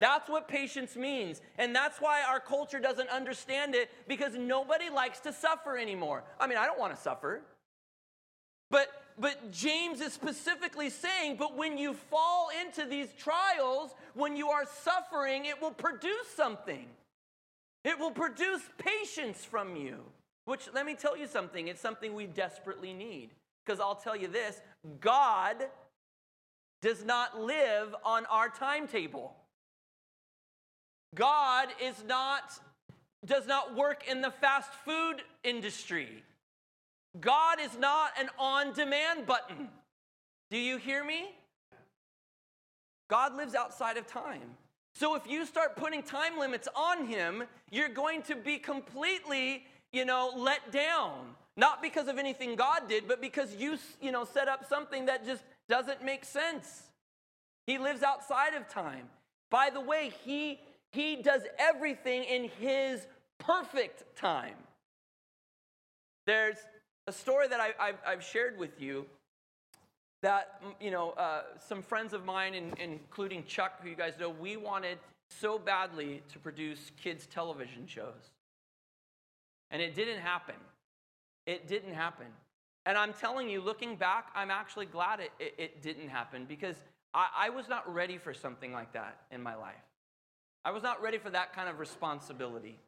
That's 0.00 0.28
what 0.28 0.48
patience 0.48 0.96
means. 0.96 1.40
And 1.56 1.74
that's 1.74 1.98
why 1.98 2.22
our 2.28 2.40
culture 2.40 2.80
doesn't 2.80 3.08
understand 3.08 3.74
it 3.74 3.90
because 4.06 4.34
nobody 4.34 4.90
likes 4.90 5.20
to 5.20 5.32
suffer 5.32 5.78
anymore. 5.78 6.24
I 6.38 6.46
mean, 6.46 6.58
I 6.58 6.66
don't 6.66 6.78
want 6.78 6.94
to 6.94 7.00
suffer. 7.00 7.40
But 8.70 8.88
but 9.18 9.52
James 9.52 10.00
is 10.00 10.12
specifically 10.12 10.90
saying, 10.90 11.36
but 11.36 11.56
when 11.56 11.78
you 11.78 11.94
fall 11.94 12.48
into 12.64 12.84
these 12.84 13.08
trials, 13.18 13.94
when 14.14 14.36
you 14.36 14.48
are 14.48 14.64
suffering, 14.82 15.44
it 15.44 15.60
will 15.60 15.70
produce 15.70 16.28
something. 16.34 16.86
It 17.84 17.98
will 17.98 18.10
produce 18.10 18.62
patience 18.78 19.44
from 19.44 19.76
you. 19.76 20.00
Which, 20.46 20.68
let 20.74 20.84
me 20.84 20.94
tell 20.94 21.16
you 21.16 21.26
something, 21.26 21.68
it's 21.68 21.80
something 21.80 22.14
we 22.14 22.26
desperately 22.26 22.92
need. 22.92 23.30
Because 23.64 23.80
I'll 23.80 23.94
tell 23.94 24.16
you 24.16 24.28
this 24.28 24.60
God 25.00 25.56
does 26.82 27.04
not 27.04 27.40
live 27.40 27.94
on 28.04 28.26
our 28.26 28.48
timetable. 28.48 29.34
God 31.14 31.68
is 31.80 31.94
not, 32.06 32.58
does 33.24 33.46
not 33.46 33.74
work 33.74 34.08
in 34.10 34.20
the 34.20 34.30
fast 34.30 34.70
food 34.84 35.22
industry. 35.44 36.22
God 37.20 37.58
is 37.60 37.78
not 37.78 38.10
an 38.18 38.28
on 38.38 38.72
demand 38.72 39.26
button. 39.26 39.68
Do 40.50 40.58
you 40.58 40.78
hear 40.78 41.04
me? 41.04 41.30
God 43.08 43.36
lives 43.36 43.54
outside 43.54 43.96
of 43.96 44.06
time. 44.06 44.56
So 44.94 45.14
if 45.14 45.26
you 45.26 45.44
start 45.44 45.76
putting 45.76 46.02
time 46.02 46.38
limits 46.38 46.68
on 46.74 47.06
him, 47.06 47.44
you're 47.70 47.88
going 47.88 48.22
to 48.22 48.36
be 48.36 48.58
completely, 48.58 49.64
you 49.92 50.04
know, 50.04 50.32
let 50.36 50.70
down. 50.70 51.34
Not 51.56 51.82
because 51.82 52.08
of 52.08 52.18
anything 52.18 52.56
God 52.56 52.88
did, 52.88 53.06
but 53.06 53.20
because 53.20 53.54
you, 53.56 53.78
you 54.00 54.12
know, 54.12 54.24
set 54.24 54.48
up 54.48 54.68
something 54.68 55.06
that 55.06 55.24
just 55.24 55.42
doesn't 55.68 56.04
make 56.04 56.24
sense. 56.24 56.84
He 57.66 57.78
lives 57.78 58.02
outside 58.02 58.54
of 58.54 58.68
time. 58.68 59.08
By 59.50 59.70
the 59.70 59.80
way, 59.80 60.12
he 60.24 60.60
he 60.90 61.16
does 61.16 61.42
everything 61.58 62.22
in 62.22 62.48
his 62.60 63.06
perfect 63.38 64.16
time. 64.16 64.54
There's 66.26 66.56
a 67.06 67.12
story 67.12 67.48
that 67.48 67.60
I, 67.60 67.92
have 68.10 68.24
shared 68.24 68.58
with 68.58 68.80
you 68.80 69.06
that, 70.22 70.62
you 70.80 70.90
know, 70.90 71.10
uh, 71.10 71.42
some 71.68 71.82
friends 71.82 72.12
of 72.14 72.24
mine, 72.24 72.54
in, 72.54 72.72
including 72.78 73.44
Chuck, 73.44 73.82
who 73.82 73.90
you 73.90 73.96
guys 73.96 74.14
know, 74.18 74.30
we 74.30 74.56
wanted 74.56 74.98
so 75.28 75.58
badly 75.58 76.22
to 76.32 76.38
produce 76.38 76.90
kids' 77.02 77.26
television 77.26 77.86
shows. 77.86 78.30
And 79.70 79.82
it 79.82 79.94
didn't 79.94 80.20
happen. 80.20 80.54
It 81.46 81.68
didn't 81.68 81.94
happen. 81.94 82.26
And 82.86 82.96
I'm 82.96 83.12
telling 83.12 83.48
you, 83.48 83.60
looking 83.60 83.96
back, 83.96 84.28
I'm 84.34 84.50
actually 84.50 84.86
glad 84.86 85.20
it, 85.20 85.30
it, 85.38 85.54
it 85.58 85.82
didn't 85.82 86.08
happen 86.08 86.46
because 86.46 86.76
I, 87.12 87.28
I 87.36 87.50
was 87.50 87.68
not 87.68 87.92
ready 87.92 88.18
for 88.18 88.32
something 88.32 88.72
like 88.72 88.92
that 88.92 89.18
in 89.30 89.42
my 89.42 89.54
life. 89.54 89.74
I 90.64 90.70
was 90.70 90.82
not 90.82 91.02
ready 91.02 91.18
for 91.18 91.30
that 91.30 91.54
kind 91.54 91.68
of 91.68 91.78
responsibility. 91.78 92.78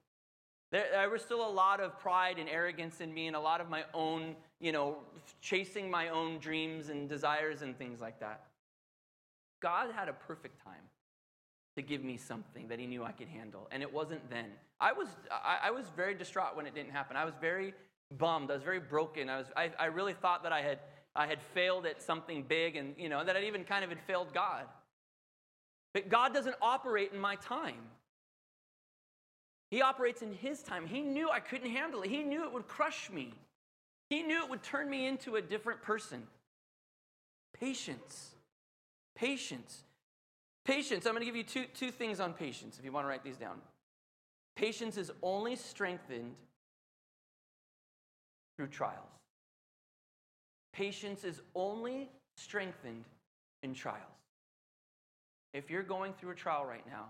There, 0.72 0.86
there, 0.90 1.10
was 1.10 1.22
still 1.22 1.46
a 1.46 1.50
lot 1.50 1.80
of 1.80 1.98
pride 2.00 2.38
and 2.38 2.48
arrogance 2.48 3.00
in 3.00 3.14
me 3.14 3.28
and 3.28 3.36
a 3.36 3.40
lot 3.40 3.60
of 3.60 3.70
my 3.70 3.84
own, 3.94 4.34
you 4.60 4.72
know, 4.72 4.96
chasing 5.40 5.90
my 5.90 6.08
own 6.08 6.38
dreams 6.38 6.88
and 6.88 7.08
desires 7.08 7.62
and 7.62 7.78
things 7.78 8.00
like 8.00 8.18
that. 8.20 8.46
God 9.62 9.90
had 9.94 10.08
a 10.08 10.12
perfect 10.12 10.62
time 10.64 10.74
to 11.76 11.82
give 11.82 12.02
me 12.02 12.16
something 12.16 12.68
that 12.68 12.78
he 12.78 12.86
knew 12.86 13.04
I 13.04 13.12
could 13.12 13.28
handle, 13.28 13.68
and 13.70 13.82
it 13.82 13.92
wasn't 13.92 14.28
then. 14.30 14.46
I 14.80 14.92
was, 14.92 15.08
I, 15.30 15.58
I 15.64 15.70
was 15.70 15.84
very 15.94 16.14
distraught 16.14 16.56
when 16.56 16.66
it 16.66 16.74
didn't 16.74 16.92
happen. 16.92 17.16
I 17.16 17.24
was 17.24 17.34
very 17.40 17.74
bummed. 18.18 18.50
I 18.50 18.54
was 18.54 18.62
very 18.62 18.80
broken. 18.80 19.28
I, 19.28 19.38
was, 19.38 19.46
I, 19.56 19.70
I 19.78 19.86
really 19.86 20.14
thought 20.14 20.42
that 20.42 20.52
I 20.52 20.62
had, 20.62 20.78
I 21.14 21.26
had 21.26 21.40
failed 21.54 21.86
at 21.86 22.02
something 22.02 22.42
big 22.42 22.76
and, 22.76 22.94
you 22.98 23.08
know, 23.08 23.24
that 23.24 23.36
I'd 23.36 23.44
even 23.44 23.64
kind 23.64 23.84
of 23.84 23.90
had 23.90 24.00
failed 24.00 24.32
God. 24.32 24.64
But 25.94 26.08
God 26.08 26.34
doesn't 26.34 26.56
operate 26.60 27.12
in 27.12 27.18
my 27.18 27.36
time. 27.36 27.80
He 29.70 29.82
operates 29.82 30.22
in 30.22 30.32
His 30.32 30.62
time. 30.62 30.86
He 30.86 31.00
knew 31.00 31.30
I 31.30 31.40
couldn't 31.40 31.70
handle 31.70 32.02
it, 32.02 32.10
He 32.10 32.22
knew 32.22 32.44
it 32.44 32.52
would 32.52 32.68
crush 32.68 33.10
me, 33.10 33.32
He 34.10 34.22
knew 34.22 34.42
it 34.42 34.50
would 34.50 34.62
turn 34.62 34.88
me 34.88 35.06
into 35.06 35.36
a 35.36 35.42
different 35.42 35.82
person. 35.82 36.26
Patience. 37.58 38.34
Patience. 39.14 39.82
Patience. 40.64 41.06
I'm 41.06 41.12
going 41.12 41.20
to 41.20 41.26
give 41.26 41.36
you 41.36 41.42
two, 41.42 41.64
two 41.74 41.90
things 41.90 42.20
on 42.20 42.34
patience 42.34 42.78
if 42.78 42.84
you 42.84 42.92
want 42.92 43.04
to 43.04 43.08
write 43.08 43.24
these 43.24 43.36
down. 43.36 43.56
Patience 44.56 44.96
is 44.96 45.10
only 45.22 45.56
strengthened 45.56 46.34
through 48.56 48.68
trials. 48.68 49.00
Patience 50.72 51.24
is 51.24 51.40
only 51.54 52.10
strengthened 52.36 53.04
in 53.62 53.74
trials. 53.74 54.02
If 55.54 55.70
you're 55.70 55.82
going 55.82 56.12
through 56.14 56.30
a 56.30 56.34
trial 56.34 56.66
right 56.66 56.86
now, 56.86 57.06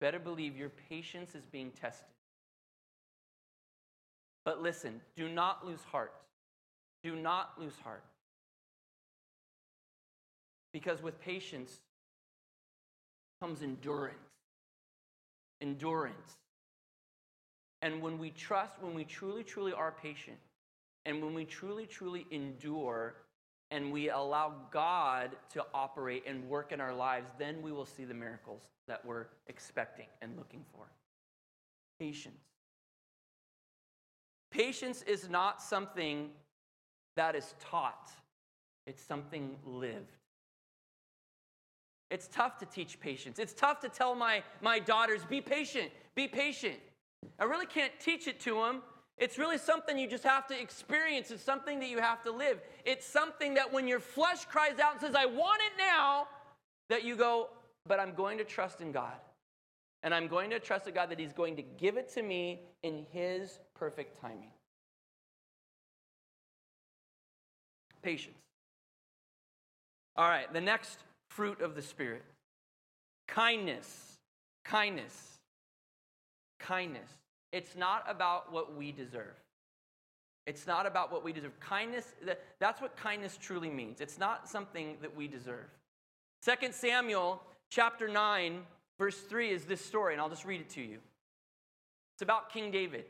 better 0.00 0.18
believe 0.18 0.56
your 0.56 0.70
patience 0.88 1.34
is 1.34 1.44
being 1.44 1.70
tested. 1.70 2.06
But 4.44 4.62
listen, 4.62 5.00
do 5.16 5.28
not 5.28 5.66
lose 5.66 5.82
heart. 5.90 6.12
Do 7.02 7.16
not 7.16 7.52
lose 7.58 7.74
heart. 7.82 8.04
Because 10.72 11.02
with 11.02 11.20
patience 11.20 11.80
comes 13.40 13.62
endurance. 13.62 14.16
Endurance. 15.60 16.36
And 17.82 18.00
when 18.02 18.18
we 18.18 18.30
trust, 18.30 18.74
when 18.80 18.94
we 18.94 19.04
truly, 19.04 19.42
truly 19.42 19.72
are 19.72 19.94
patient, 20.02 20.38
and 21.04 21.22
when 21.22 21.34
we 21.34 21.44
truly, 21.44 21.86
truly 21.86 22.26
endure, 22.30 23.14
and 23.70 23.92
we 23.92 24.10
allow 24.10 24.52
God 24.70 25.30
to 25.52 25.64
operate 25.74 26.24
and 26.26 26.48
work 26.48 26.72
in 26.72 26.80
our 26.80 26.94
lives, 26.94 27.28
then 27.38 27.62
we 27.62 27.72
will 27.72 27.86
see 27.86 28.04
the 28.04 28.14
miracles 28.14 28.62
that 28.86 29.04
we're 29.04 29.26
expecting 29.48 30.06
and 30.22 30.36
looking 30.36 30.64
for. 30.72 30.86
Patience. 31.98 32.44
Patience 34.50 35.02
is 35.02 35.28
not 35.28 35.60
something 35.60 36.30
that 37.16 37.34
is 37.34 37.54
taught, 37.60 38.10
it's 38.86 39.02
something 39.02 39.56
lived. 39.64 40.16
It's 42.08 42.28
tough 42.28 42.58
to 42.58 42.66
teach 42.66 43.00
patience. 43.00 43.40
It's 43.40 43.52
tough 43.52 43.80
to 43.80 43.88
tell 43.88 44.14
my, 44.14 44.44
my 44.60 44.78
daughters, 44.78 45.24
be 45.24 45.40
patient, 45.40 45.90
be 46.14 46.28
patient. 46.28 46.76
I 47.40 47.44
really 47.44 47.66
can't 47.66 47.92
teach 47.98 48.28
it 48.28 48.38
to 48.40 48.54
them 48.54 48.82
it's 49.18 49.38
really 49.38 49.58
something 49.58 49.98
you 49.98 50.08
just 50.08 50.24
have 50.24 50.46
to 50.48 50.60
experience. 50.60 51.30
It's 51.30 51.42
something 51.42 51.80
that 51.80 51.88
you 51.88 52.00
have 52.00 52.22
to 52.24 52.30
live. 52.30 52.60
It's 52.84 53.06
something 53.06 53.54
that 53.54 53.72
when 53.72 53.88
your 53.88 54.00
flesh 54.00 54.44
cries 54.44 54.78
out 54.78 54.92
and 54.92 55.00
says, 55.00 55.14
I 55.14 55.24
want 55.24 55.60
it 55.62 55.72
now, 55.78 56.28
that 56.88 57.02
you 57.04 57.16
go, 57.16 57.48
but 57.86 57.98
I'm 57.98 58.14
going 58.14 58.38
to 58.38 58.44
trust 58.44 58.80
in 58.80 58.92
God. 58.92 59.14
And 60.02 60.14
I'm 60.14 60.28
going 60.28 60.50
to 60.50 60.60
trust 60.60 60.86
in 60.86 60.94
God 60.94 61.10
that 61.10 61.18
He's 61.18 61.32
going 61.32 61.56
to 61.56 61.62
give 61.62 61.96
it 61.96 62.12
to 62.14 62.22
me 62.22 62.60
in 62.82 63.06
His 63.10 63.58
perfect 63.74 64.20
timing. 64.20 64.52
Patience. 68.02 68.36
All 70.14 70.28
right, 70.28 70.52
the 70.52 70.60
next 70.60 70.98
fruit 71.30 71.60
of 71.60 71.74
the 71.74 71.82
Spirit 71.82 72.22
kindness. 73.26 74.18
Kindness. 74.64 75.38
Kindness. 76.60 77.08
It's 77.56 77.74
not 77.74 78.04
about 78.06 78.52
what 78.52 78.76
we 78.76 78.92
deserve. 78.92 79.34
It's 80.46 80.66
not 80.66 80.84
about 80.84 81.10
what 81.10 81.24
we 81.24 81.32
deserve. 81.32 81.58
Kindness, 81.58 82.04
that's 82.60 82.82
what 82.82 82.98
kindness 82.98 83.38
truly 83.40 83.70
means. 83.70 84.02
It's 84.02 84.18
not 84.18 84.46
something 84.46 84.98
that 85.00 85.16
we 85.16 85.26
deserve. 85.26 85.64
2 86.44 86.52
Samuel 86.72 87.42
chapter 87.70 88.08
9, 88.08 88.60
verse 88.98 89.18
3 89.22 89.52
is 89.52 89.64
this 89.64 89.82
story, 89.82 90.12
and 90.12 90.20
I'll 90.20 90.28
just 90.28 90.44
read 90.44 90.60
it 90.60 90.68
to 90.70 90.82
you. 90.82 90.98
It's 92.14 92.22
about 92.22 92.52
King 92.52 92.70
David. 92.70 93.06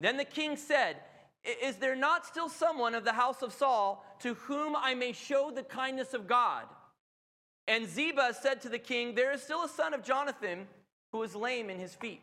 Then 0.00 0.18
the 0.18 0.24
king 0.24 0.56
said, 0.56 0.98
Is 1.60 1.76
there 1.78 1.96
not 1.96 2.26
still 2.26 2.48
someone 2.48 2.94
of 2.94 3.02
the 3.02 3.12
house 3.12 3.42
of 3.42 3.52
Saul 3.52 4.06
to 4.20 4.34
whom 4.34 4.76
I 4.76 4.94
may 4.94 5.12
show 5.12 5.50
the 5.50 5.64
kindness 5.64 6.14
of 6.14 6.28
God? 6.28 6.62
And 7.66 7.88
Ziba 7.88 8.36
said 8.40 8.60
to 8.60 8.68
the 8.68 8.78
king, 8.78 9.16
There 9.16 9.32
is 9.32 9.42
still 9.42 9.64
a 9.64 9.68
son 9.68 9.94
of 9.94 10.04
Jonathan 10.04 10.68
who 11.10 11.24
is 11.24 11.34
lame 11.34 11.70
in 11.70 11.80
his 11.80 11.96
feet. 11.96 12.22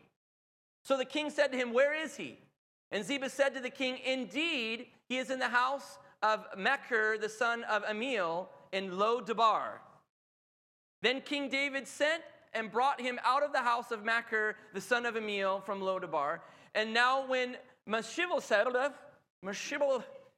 So 0.86 0.96
the 0.96 1.04
king 1.04 1.30
said 1.30 1.50
to 1.50 1.58
him, 1.58 1.72
Where 1.72 2.00
is 2.00 2.16
he? 2.16 2.38
And 2.92 3.04
Ziba 3.04 3.28
said 3.28 3.54
to 3.54 3.60
the 3.60 3.70
king, 3.70 3.98
Indeed, 4.06 4.86
he 5.08 5.18
is 5.18 5.30
in 5.30 5.40
the 5.40 5.48
house 5.48 5.98
of 6.22 6.46
Machir, 6.56 7.18
the 7.18 7.28
son 7.28 7.64
of 7.64 7.82
Ammiel, 7.82 8.46
in 8.70 8.96
Lo 8.96 9.20
Debar. 9.20 9.80
Then 11.02 11.22
King 11.22 11.48
David 11.48 11.88
sent 11.88 12.22
and 12.54 12.70
brought 12.70 13.00
him 13.00 13.18
out 13.24 13.42
of 13.42 13.52
the 13.52 13.62
house 13.62 13.90
of 13.90 14.04
Machir, 14.04 14.54
the 14.74 14.80
son 14.80 15.06
of 15.06 15.16
Ammiel, 15.16 15.64
from 15.64 15.80
Lo 15.80 15.98
Debar. 15.98 16.40
And 16.76 16.94
now 16.94 17.26
when 17.26 17.56
Mephibosheth, 17.88 18.92
Mephibosheth, 19.42 20.30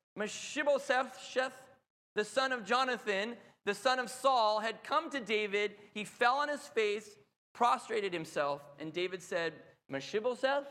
the 2.14 2.24
son 2.24 2.52
of 2.52 2.64
Jonathan, 2.64 3.37
the 3.66 3.74
son 3.74 3.98
of 3.98 4.08
Saul, 4.08 4.61
had 4.61 4.82
come 4.82 5.11
to 5.11 5.20
David, 5.20 5.74
he 5.92 6.04
fell 6.04 6.37
on 6.37 6.48
his 6.48 6.62
face, 6.62 7.18
prostrated 7.52 8.14
himself, 8.14 8.62
and 8.78 8.94
David 8.94 9.22
said, 9.22 9.52
Mephibosheth? 9.88 10.66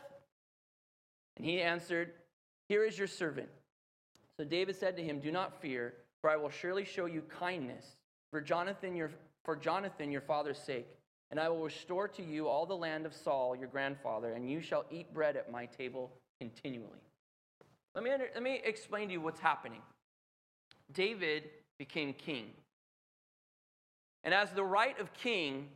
And 1.36 1.46
he 1.46 1.60
answered, 1.60 2.12
Here 2.68 2.84
is 2.84 2.98
your 2.98 3.06
servant. 3.06 3.48
So 4.36 4.44
David 4.44 4.76
said 4.76 4.96
to 4.96 5.02
him, 5.02 5.20
Do 5.20 5.32
not 5.32 5.60
fear, 5.60 5.94
for 6.20 6.30
I 6.30 6.36
will 6.36 6.50
surely 6.50 6.84
show 6.84 7.06
you 7.06 7.22
kindness 7.22 7.84
for 8.30 8.40
Jonathan 8.40 8.94
your, 8.94 9.10
for 9.44 9.56
Jonathan 9.56 10.12
your 10.12 10.20
father's 10.20 10.58
sake. 10.58 10.86
And 11.30 11.38
I 11.38 11.48
will 11.48 11.64
restore 11.64 12.08
to 12.08 12.22
you 12.22 12.48
all 12.48 12.64
the 12.64 12.76
land 12.76 13.04
of 13.04 13.14
Saul 13.14 13.54
your 13.54 13.68
grandfather, 13.68 14.32
and 14.32 14.50
you 14.50 14.60
shall 14.60 14.84
eat 14.90 15.12
bread 15.12 15.36
at 15.36 15.50
my 15.50 15.66
table 15.66 16.10
continually. 16.40 17.02
Let 17.94 18.04
me, 18.04 18.10
let 18.10 18.42
me 18.42 18.60
explain 18.64 19.08
to 19.08 19.12
you 19.12 19.20
what's 19.20 19.40
happening. 19.40 19.82
David 20.92 21.50
became 21.78 22.12
king. 22.12 22.46
And 24.24 24.32
as 24.32 24.50
the 24.50 24.64
right 24.64 24.98
of 25.00 25.12
king, 25.12 25.68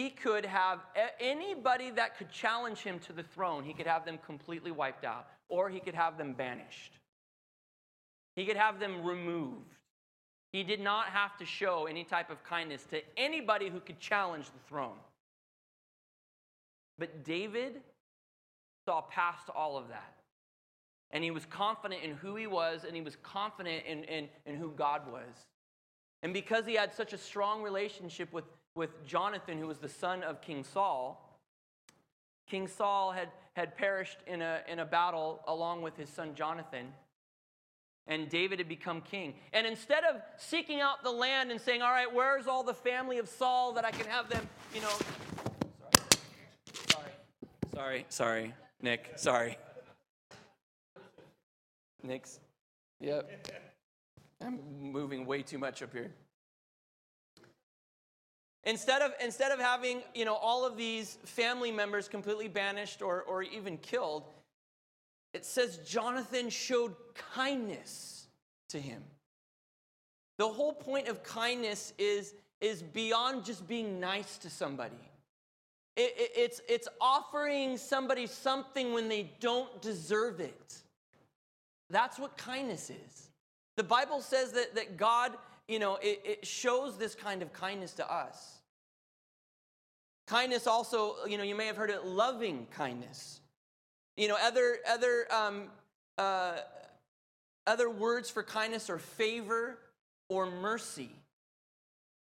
he 0.00 0.08
could 0.08 0.46
have 0.46 0.78
anybody 1.20 1.90
that 1.90 2.16
could 2.16 2.30
challenge 2.30 2.78
him 2.78 2.98
to 3.00 3.12
the 3.12 3.22
throne, 3.22 3.62
he 3.64 3.74
could 3.74 3.86
have 3.86 4.06
them 4.06 4.18
completely 4.24 4.70
wiped 4.70 5.04
out, 5.04 5.28
or 5.50 5.68
he 5.68 5.78
could 5.78 5.94
have 5.94 6.16
them 6.16 6.32
banished. 6.32 6.92
He 8.34 8.46
could 8.46 8.56
have 8.56 8.80
them 8.80 9.04
removed. 9.04 9.74
He 10.52 10.62
did 10.62 10.80
not 10.80 11.08
have 11.08 11.36
to 11.36 11.44
show 11.44 11.84
any 11.84 12.04
type 12.04 12.30
of 12.30 12.42
kindness 12.44 12.82
to 12.90 13.02
anybody 13.18 13.68
who 13.68 13.78
could 13.78 14.00
challenge 14.00 14.46
the 14.46 14.68
throne. 14.68 14.96
But 16.98 17.22
David 17.22 17.82
saw 18.86 19.02
past 19.02 19.50
all 19.54 19.76
of 19.76 19.88
that. 19.88 20.14
And 21.10 21.22
he 21.22 21.30
was 21.30 21.44
confident 21.44 22.02
in 22.02 22.12
who 22.12 22.36
he 22.36 22.46
was, 22.46 22.84
and 22.86 22.96
he 22.96 23.02
was 23.02 23.16
confident 23.16 23.84
in, 23.84 24.04
in, 24.04 24.28
in 24.46 24.56
who 24.56 24.70
God 24.70 25.02
was. 25.12 25.46
And 26.22 26.34
because 26.34 26.66
he 26.66 26.74
had 26.74 26.94
such 26.94 27.12
a 27.12 27.18
strong 27.18 27.62
relationship 27.62 28.32
with 28.32 28.44
with 28.74 29.04
Jonathan, 29.06 29.58
who 29.58 29.66
was 29.66 29.78
the 29.78 29.88
son 29.88 30.22
of 30.22 30.40
King 30.40 30.64
Saul. 30.64 31.38
King 32.48 32.66
Saul 32.66 33.12
had, 33.12 33.28
had 33.54 33.76
perished 33.76 34.18
in 34.26 34.42
a, 34.42 34.60
in 34.68 34.78
a 34.78 34.84
battle 34.84 35.40
along 35.46 35.82
with 35.82 35.96
his 35.96 36.08
son 36.08 36.34
Jonathan, 36.34 36.86
and 38.06 38.28
David 38.28 38.58
had 38.58 38.68
become 38.68 39.02
king. 39.02 39.34
And 39.52 39.66
instead 39.66 40.04
of 40.04 40.20
seeking 40.36 40.80
out 40.80 41.04
the 41.04 41.10
land 41.10 41.50
and 41.50 41.60
saying, 41.60 41.82
All 41.82 41.90
right, 41.90 42.12
where's 42.12 42.46
all 42.46 42.64
the 42.64 42.74
family 42.74 43.18
of 43.18 43.28
Saul 43.28 43.72
that 43.74 43.84
I 43.84 43.90
can 43.90 44.06
have 44.06 44.28
them, 44.28 44.48
you 44.74 44.80
know. 44.80 44.88
Sorry, 46.90 47.12
sorry, 47.74 48.06
sorry, 48.08 48.54
Nick, 48.82 49.12
sorry. 49.16 49.58
Nick's, 52.02 52.40
yep. 52.98 53.46
I'm 54.44 54.60
moving 54.80 55.26
way 55.26 55.42
too 55.42 55.58
much 55.58 55.82
up 55.82 55.92
here. 55.92 56.12
Instead 58.64 59.02
of, 59.02 59.12
instead 59.22 59.52
of 59.52 59.58
having 59.58 60.02
you 60.14 60.24
know, 60.24 60.34
all 60.34 60.66
of 60.66 60.76
these 60.76 61.18
family 61.24 61.72
members 61.72 62.08
completely 62.08 62.48
banished 62.48 63.00
or, 63.00 63.22
or 63.22 63.42
even 63.42 63.78
killed, 63.78 64.24
it 65.32 65.44
says 65.44 65.78
Jonathan 65.78 66.50
showed 66.50 66.94
kindness 67.34 68.26
to 68.68 68.78
him. 68.78 69.02
The 70.38 70.48
whole 70.48 70.72
point 70.72 71.08
of 71.08 71.22
kindness 71.22 71.92
is, 71.98 72.34
is 72.60 72.82
beyond 72.82 73.44
just 73.44 73.66
being 73.66 74.00
nice 74.00 74.38
to 74.38 74.50
somebody. 74.50 74.96
It, 75.96 76.14
it, 76.16 76.30
it's, 76.36 76.60
it's 76.68 76.88
offering 77.00 77.76
somebody 77.76 78.26
something 78.26 78.92
when 78.92 79.08
they 79.08 79.30
don't 79.40 79.82
deserve 79.82 80.40
it. 80.40 80.76
That's 81.90 82.18
what 82.18 82.36
kindness 82.36 82.90
is. 82.90 83.29
The 83.80 83.84
Bible 83.84 84.20
says 84.20 84.52
that, 84.52 84.74
that 84.74 84.98
God 84.98 85.32
you 85.66 85.78
know, 85.78 85.96
it, 86.02 86.20
it 86.24 86.46
shows 86.46 86.98
this 86.98 87.14
kind 87.14 87.40
of 87.40 87.50
kindness 87.52 87.92
to 87.94 88.12
us. 88.12 88.58
Kindness 90.26 90.66
also, 90.66 91.14
you 91.26 91.38
know, 91.38 91.44
you 91.44 91.54
may 91.54 91.66
have 91.66 91.78
heard 91.78 91.88
it, 91.88 92.04
loving 92.04 92.66
kindness. 92.72 93.40
You 94.18 94.28
know, 94.28 94.36
other, 94.42 94.80
other, 94.86 95.26
um, 95.32 95.68
uh, 96.18 96.56
other 97.66 97.88
words 97.88 98.28
for 98.28 98.42
kindness 98.42 98.90
are 98.90 98.98
favor 98.98 99.78
or 100.28 100.50
mercy. 100.50 101.10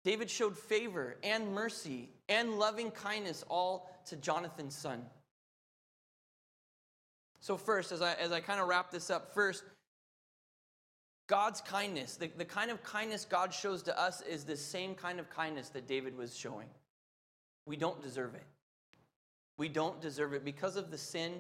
David 0.06 0.30
showed 0.30 0.56
favor 0.58 1.18
and 1.22 1.52
mercy 1.52 2.10
and 2.30 2.60
loving 2.60 2.92
kindness 2.92 3.44
all 3.50 3.92
to 4.06 4.16
Jonathan's 4.16 4.76
son. 4.76 5.04
So, 7.40 7.58
first, 7.58 7.92
as 7.92 8.04
I, 8.04 8.14
as 8.14 8.32
I 8.32 8.40
kind 8.40 8.62
of 8.62 8.68
wrap 8.68 8.92
this 8.92 9.10
up, 9.10 9.34
first, 9.34 9.64
God's 11.28 11.62
kindness, 11.62 12.16
the, 12.16 12.30
the 12.38 12.46
kind 12.46 12.72
of 12.72 12.84
kindness 12.84 13.26
God 13.26 13.54
shows 13.54 13.84
to 13.84 14.00
us 14.00 14.22
is 14.22 14.44
the 14.44 14.58
same 14.58 14.96
kind 14.96 15.20
of 15.20 15.30
kindness 15.30 15.70
that 15.70 15.88
David 15.88 16.18
was 16.18 16.36
showing. 16.36 16.68
We 17.66 17.78
don't 17.78 18.02
deserve 18.02 18.36
it. 18.36 18.44
We 19.58 19.70
don't 19.70 20.02
deserve 20.02 20.34
it 20.34 20.44
because 20.44 20.76
of 20.76 20.92
the 20.92 20.98
sin, 20.98 21.34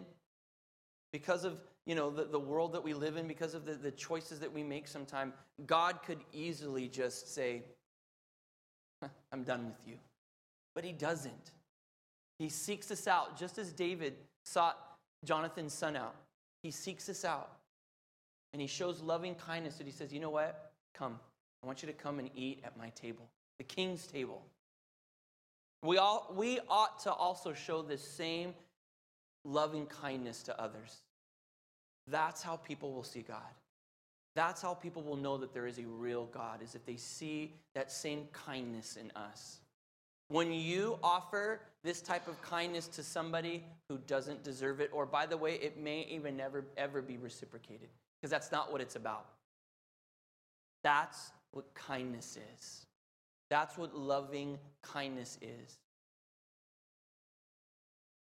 because 1.11 1.43
of 1.43 1.59
you 1.85 1.95
know 1.95 2.09
the, 2.09 2.25
the 2.25 2.39
world 2.39 2.73
that 2.73 2.83
we 2.83 2.93
live 2.93 3.17
in, 3.17 3.27
because 3.27 3.53
of 3.53 3.65
the, 3.65 3.73
the 3.73 3.91
choices 3.91 4.39
that 4.39 4.53
we 4.53 4.63
make 4.63 4.87
sometimes. 4.87 5.33
God 5.65 6.03
could 6.05 6.19
easily 6.31 6.87
just 6.87 7.33
say, 7.33 7.63
I'm 9.31 9.43
done 9.43 9.65
with 9.65 9.87
you. 9.87 9.95
But 10.75 10.83
he 10.83 10.91
doesn't. 10.91 11.51
He 12.39 12.49
seeks 12.49 12.91
us 12.91 13.07
out, 13.07 13.37
just 13.37 13.57
as 13.57 13.73
David 13.73 14.15
sought 14.45 14.77
Jonathan's 15.25 15.73
son 15.73 15.95
out. 15.95 16.15
He 16.63 16.71
seeks 16.71 17.09
us 17.09 17.25
out. 17.25 17.51
And 18.53 18.61
he 18.61 18.67
shows 18.67 19.01
loving 19.01 19.35
kindness 19.35 19.75
that 19.75 19.87
he 19.87 19.93
says, 19.93 20.11
You 20.11 20.19
know 20.19 20.29
what? 20.29 20.71
Come. 20.93 21.19
I 21.63 21.67
want 21.67 21.81
you 21.81 21.87
to 21.87 21.93
come 21.93 22.19
and 22.19 22.29
eat 22.35 22.61
at 22.63 22.77
my 22.77 22.89
table, 22.89 23.29
the 23.57 23.63
king's 23.63 24.07
table. 24.07 24.41
We, 25.83 25.97
all, 25.97 26.31
we 26.35 26.59
ought 26.69 26.99
to 27.03 27.11
also 27.11 27.53
show 27.53 27.81
this 27.81 28.03
same 28.03 28.53
loving 29.43 29.87
kindness 29.87 30.43
to 30.43 30.61
others. 30.61 30.97
That's 32.07 32.43
how 32.43 32.57
people 32.57 32.93
will 32.93 33.03
see 33.03 33.21
God. 33.21 33.37
That's 34.35 34.61
how 34.61 34.73
people 34.73 35.01
will 35.01 35.17
know 35.17 35.37
that 35.37 35.53
there 35.53 35.67
is 35.67 35.79
a 35.79 35.85
real 35.85 36.25
God, 36.25 36.61
is 36.61 36.75
if 36.75 36.85
they 36.85 36.95
see 36.95 37.53
that 37.73 37.91
same 37.91 38.27
kindness 38.31 38.95
in 38.95 39.11
us. 39.15 39.59
When 40.29 40.53
you 40.53 40.97
offer 41.03 41.61
this 41.83 41.99
type 41.99 42.27
of 42.27 42.41
kindness 42.41 42.87
to 42.89 43.03
somebody 43.03 43.63
who 43.89 43.97
doesn't 44.07 44.43
deserve 44.43 44.79
it, 44.79 44.89
or 44.93 45.05
by 45.05 45.25
the 45.25 45.35
way, 45.35 45.55
it 45.55 45.77
may 45.77 46.07
even 46.09 46.37
never 46.37 46.63
ever 46.77 47.01
be 47.01 47.17
reciprocated 47.17 47.89
because 48.21 48.29
that's 48.29 48.51
not 48.51 48.71
what 48.71 48.81
it's 48.81 48.95
about. 48.95 49.25
That's 50.83 51.31
what 51.51 51.73
kindness 51.73 52.37
is. 52.55 52.85
That's 53.49 53.77
what 53.77 53.95
loving 53.95 54.59
kindness 54.83 55.37
is. 55.41 55.77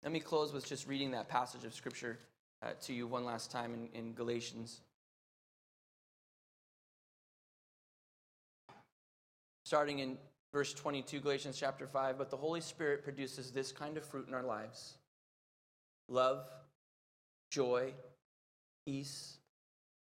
Let 0.03 0.11
me 0.11 0.19
close 0.19 0.53
with 0.53 0.65
just 0.67 0.87
reading 0.87 1.11
that 1.11 1.29
passage 1.29 1.65
of 1.65 1.73
Scripture 1.73 2.17
uh, 2.61 2.71
to 2.83 2.93
you 2.93 3.07
one 3.07 3.25
last 3.25 3.51
time 3.51 3.73
in, 3.73 3.89
in 3.99 4.13
Galatians. 4.13 4.81
Starting 9.65 9.99
in 9.99 10.17
verse 10.51 10.73
22, 10.73 11.19
Galatians 11.19 11.57
chapter 11.59 11.87
5. 11.87 12.17
But 12.17 12.29
the 12.29 12.37
Holy 12.37 12.61
Spirit 12.61 13.03
produces 13.03 13.51
this 13.51 13.71
kind 13.71 13.97
of 13.97 14.05
fruit 14.05 14.27
in 14.27 14.33
our 14.33 14.43
lives 14.43 14.95
love, 16.09 16.45
joy, 17.49 17.93
peace 18.85 19.37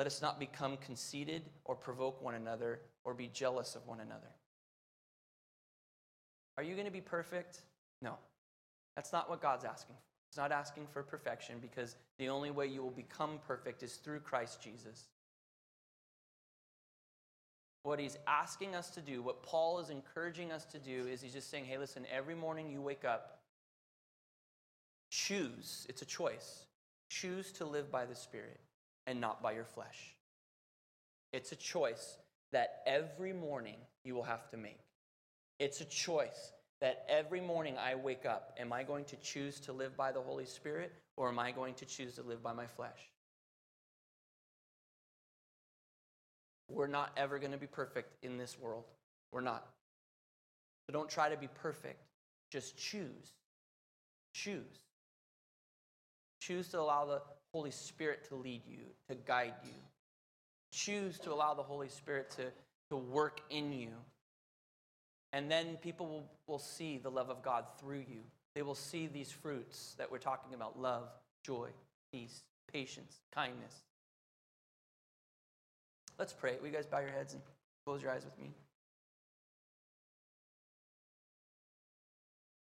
Let 0.00 0.06
us 0.06 0.22
not 0.22 0.40
become 0.40 0.78
conceited 0.78 1.42
or 1.66 1.74
provoke 1.74 2.22
one 2.22 2.34
another 2.34 2.80
or 3.04 3.12
be 3.12 3.28
jealous 3.34 3.74
of 3.74 3.86
one 3.86 4.00
another. 4.00 4.30
Are 6.56 6.62
you 6.62 6.72
going 6.72 6.86
to 6.86 6.90
be 6.90 7.02
perfect? 7.02 7.60
No. 8.00 8.14
That's 8.96 9.12
not 9.12 9.28
what 9.28 9.42
God's 9.42 9.66
asking 9.66 9.96
for. 9.96 10.02
He's 10.30 10.38
not 10.38 10.52
asking 10.52 10.86
for 10.90 11.02
perfection 11.02 11.56
because 11.60 11.96
the 12.18 12.30
only 12.30 12.50
way 12.50 12.66
you 12.66 12.82
will 12.82 12.90
become 12.90 13.40
perfect 13.46 13.82
is 13.82 13.96
through 13.96 14.20
Christ 14.20 14.62
Jesus. 14.62 15.04
What 17.82 18.00
he's 18.00 18.16
asking 18.26 18.74
us 18.74 18.88
to 18.92 19.02
do, 19.02 19.20
what 19.20 19.42
Paul 19.42 19.80
is 19.80 19.90
encouraging 19.90 20.50
us 20.50 20.64
to 20.72 20.78
do, 20.78 21.08
is 21.08 21.20
he's 21.20 21.34
just 21.34 21.50
saying, 21.50 21.66
hey, 21.66 21.76
listen, 21.76 22.06
every 22.10 22.34
morning 22.34 22.70
you 22.70 22.80
wake 22.80 23.04
up, 23.04 23.40
choose, 25.10 25.84
it's 25.90 26.00
a 26.00 26.06
choice, 26.06 26.64
choose 27.10 27.52
to 27.52 27.66
live 27.66 27.92
by 27.92 28.06
the 28.06 28.16
Spirit 28.16 28.60
and 29.06 29.20
not 29.20 29.42
by 29.42 29.52
your 29.52 29.64
flesh. 29.64 30.14
It's 31.32 31.52
a 31.52 31.56
choice 31.56 32.18
that 32.52 32.82
every 32.86 33.32
morning 33.32 33.76
you 34.04 34.14
will 34.14 34.22
have 34.22 34.48
to 34.50 34.56
make. 34.56 34.80
It's 35.58 35.80
a 35.80 35.84
choice 35.84 36.52
that 36.80 37.04
every 37.08 37.40
morning 37.40 37.76
I 37.78 37.94
wake 37.94 38.24
up, 38.24 38.56
am 38.58 38.72
I 38.72 38.82
going 38.82 39.04
to 39.06 39.16
choose 39.16 39.60
to 39.60 39.72
live 39.72 39.96
by 39.96 40.12
the 40.12 40.20
Holy 40.20 40.46
Spirit 40.46 40.92
or 41.16 41.28
am 41.28 41.38
I 41.38 41.50
going 41.50 41.74
to 41.74 41.84
choose 41.84 42.14
to 42.14 42.22
live 42.22 42.42
by 42.42 42.52
my 42.52 42.66
flesh? 42.66 43.10
We're 46.70 46.86
not 46.86 47.10
ever 47.16 47.38
going 47.38 47.52
to 47.52 47.58
be 47.58 47.66
perfect 47.66 48.14
in 48.24 48.38
this 48.38 48.58
world. 48.58 48.84
We're 49.32 49.40
not. 49.40 49.66
So 50.86 50.92
don't 50.92 51.08
try 51.08 51.28
to 51.28 51.36
be 51.36 51.48
perfect. 51.48 52.00
Just 52.50 52.76
choose. 52.76 53.34
Choose. 54.32 54.84
Choose 56.40 56.68
to 56.68 56.80
allow 56.80 57.04
the 57.04 57.20
Holy 57.52 57.70
Spirit 57.70 58.28
to 58.28 58.36
lead 58.36 58.62
you, 58.66 58.84
to 59.08 59.14
guide 59.14 59.54
you. 59.64 59.72
Choose 60.72 61.18
to 61.20 61.32
allow 61.32 61.54
the 61.54 61.62
Holy 61.62 61.88
Spirit 61.88 62.30
to, 62.32 62.44
to 62.90 62.96
work 62.96 63.40
in 63.50 63.72
you. 63.72 63.90
And 65.32 65.50
then 65.50 65.76
people 65.82 66.06
will, 66.06 66.30
will 66.46 66.58
see 66.58 66.98
the 66.98 67.10
love 67.10 67.30
of 67.30 67.42
God 67.42 67.64
through 67.78 68.04
you. 68.08 68.22
They 68.54 68.62
will 68.62 68.74
see 68.74 69.06
these 69.06 69.30
fruits 69.30 69.94
that 69.98 70.10
we're 70.10 70.18
talking 70.18 70.54
about 70.54 70.78
love, 70.78 71.08
joy, 71.44 71.68
peace, 72.12 72.42
patience, 72.72 73.20
kindness, 73.32 73.82
Let's 76.20 76.34
pray. 76.34 76.58
Will 76.60 76.66
you 76.66 76.74
guys 76.74 76.84
bow 76.84 76.98
your 76.98 77.08
heads 77.08 77.32
and 77.32 77.40
close 77.86 78.02
your 78.02 78.12
eyes 78.12 78.26
with 78.26 78.38
me? 78.38 78.52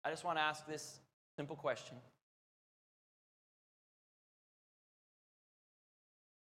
I 0.05 0.09
just 0.09 0.23
want 0.23 0.37
to 0.37 0.41
ask 0.41 0.65
this 0.65 0.99
simple 1.35 1.57
question. 1.57 1.97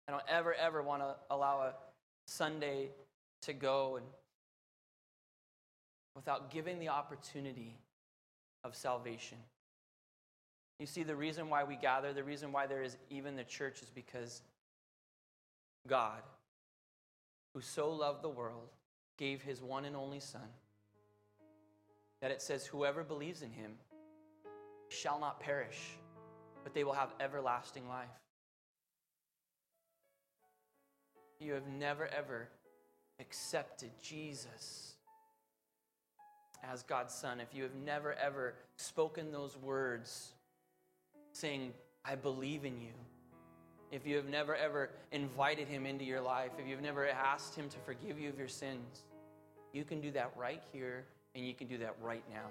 I 0.08 0.12
don't 0.12 0.22
ever, 0.28 0.54
ever 0.54 0.82
want 0.82 1.02
to 1.02 1.14
allow 1.30 1.60
a 1.60 1.74
Sunday 2.26 2.90
to 3.42 3.52
go 3.52 3.96
and 3.96 4.06
without 6.14 6.50
giving 6.50 6.78
the 6.78 6.88
opportunity 6.88 7.76
of 8.62 8.76
salvation. 8.76 9.38
You 10.78 10.86
see, 10.86 11.02
the 11.02 11.16
reason 11.16 11.48
why 11.48 11.64
we 11.64 11.76
gather, 11.76 12.12
the 12.12 12.24
reason 12.24 12.52
why 12.52 12.66
there 12.66 12.82
is 12.82 12.96
even 13.10 13.36
the 13.36 13.44
church 13.44 13.82
is 13.82 13.90
because 13.90 14.42
God 15.88 16.22
who 17.54 17.60
so 17.60 17.90
loved 17.90 18.22
the 18.22 18.28
world, 18.28 18.68
gave 19.16 19.40
his 19.40 19.62
one 19.62 19.84
and 19.84 19.94
only 19.94 20.18
Son, 20.20 20.48
that 22.20 22.32
it 22.32 22.42
says, 22.42 22.66
Whoever 22.66 23.04
believes 23.04 23.42
in 23.42 23.50
him 23.50 23.72
shall 24.88 25.20
not 25.20 25.40
perish, 25.40 25.96
but 26.64 26.74
they 26.74 26.82
will 26.82 26.92
have 26.92 27.14
everlasting 27.20 27.88
life. 27.88 28.08
You 31.44 31.52
have 31.52 31.68
never, 31.68 32.06
ever 32.08 32.48
accepted 33.20 33.90
Jesus 34.02 34.94
as 36.72 36.82
God's 36.82 37.12
Son, 37.12 37.40
if 37.40 37.48
you 37.54 37.62
have 37.62 37.74
never, 37.84 38.14
ever 38.14 38.54
spoken 38.76 39.30
those 39.30 39.56
words 39.58 40.32
saying, 41.32 41.74
I 42.04 42.14
believe 42.14 42.64
in 42.64 42.80
you 42.80 42.92
if 43.94 44.04
you 44.04 44.16
have 44.16 44.26
never 44.26 44.56
ever 44.56 44.90
invited 45.12 45.68
him 45.68 45.86
into 45.86 46.04
your 46.04 46.20
life, 46.20 46.50
if 46.58 46.66
you've 46.66 46.82
never 46.82 47.08
asked 47.08 47.54
him 47.54 47.68
to 47.68 47.76
forgive 47.86 48.18
you 48.18 48.28
of 48.28 48.36
your 48.36 48.48
sins, 48.48 49.04
you 49.72 49.84
can 49.84 50.00
do 50.00 50.10
that 50.10 50.32
right 50.36 50.62
here 50.72 51.04
and 51.36 51.46
you 51.46 51.54
can 51.54 51.68
do 51.68 51.78
that 51.78 51.94
right 52.02 52.24
now. 52.28 52.46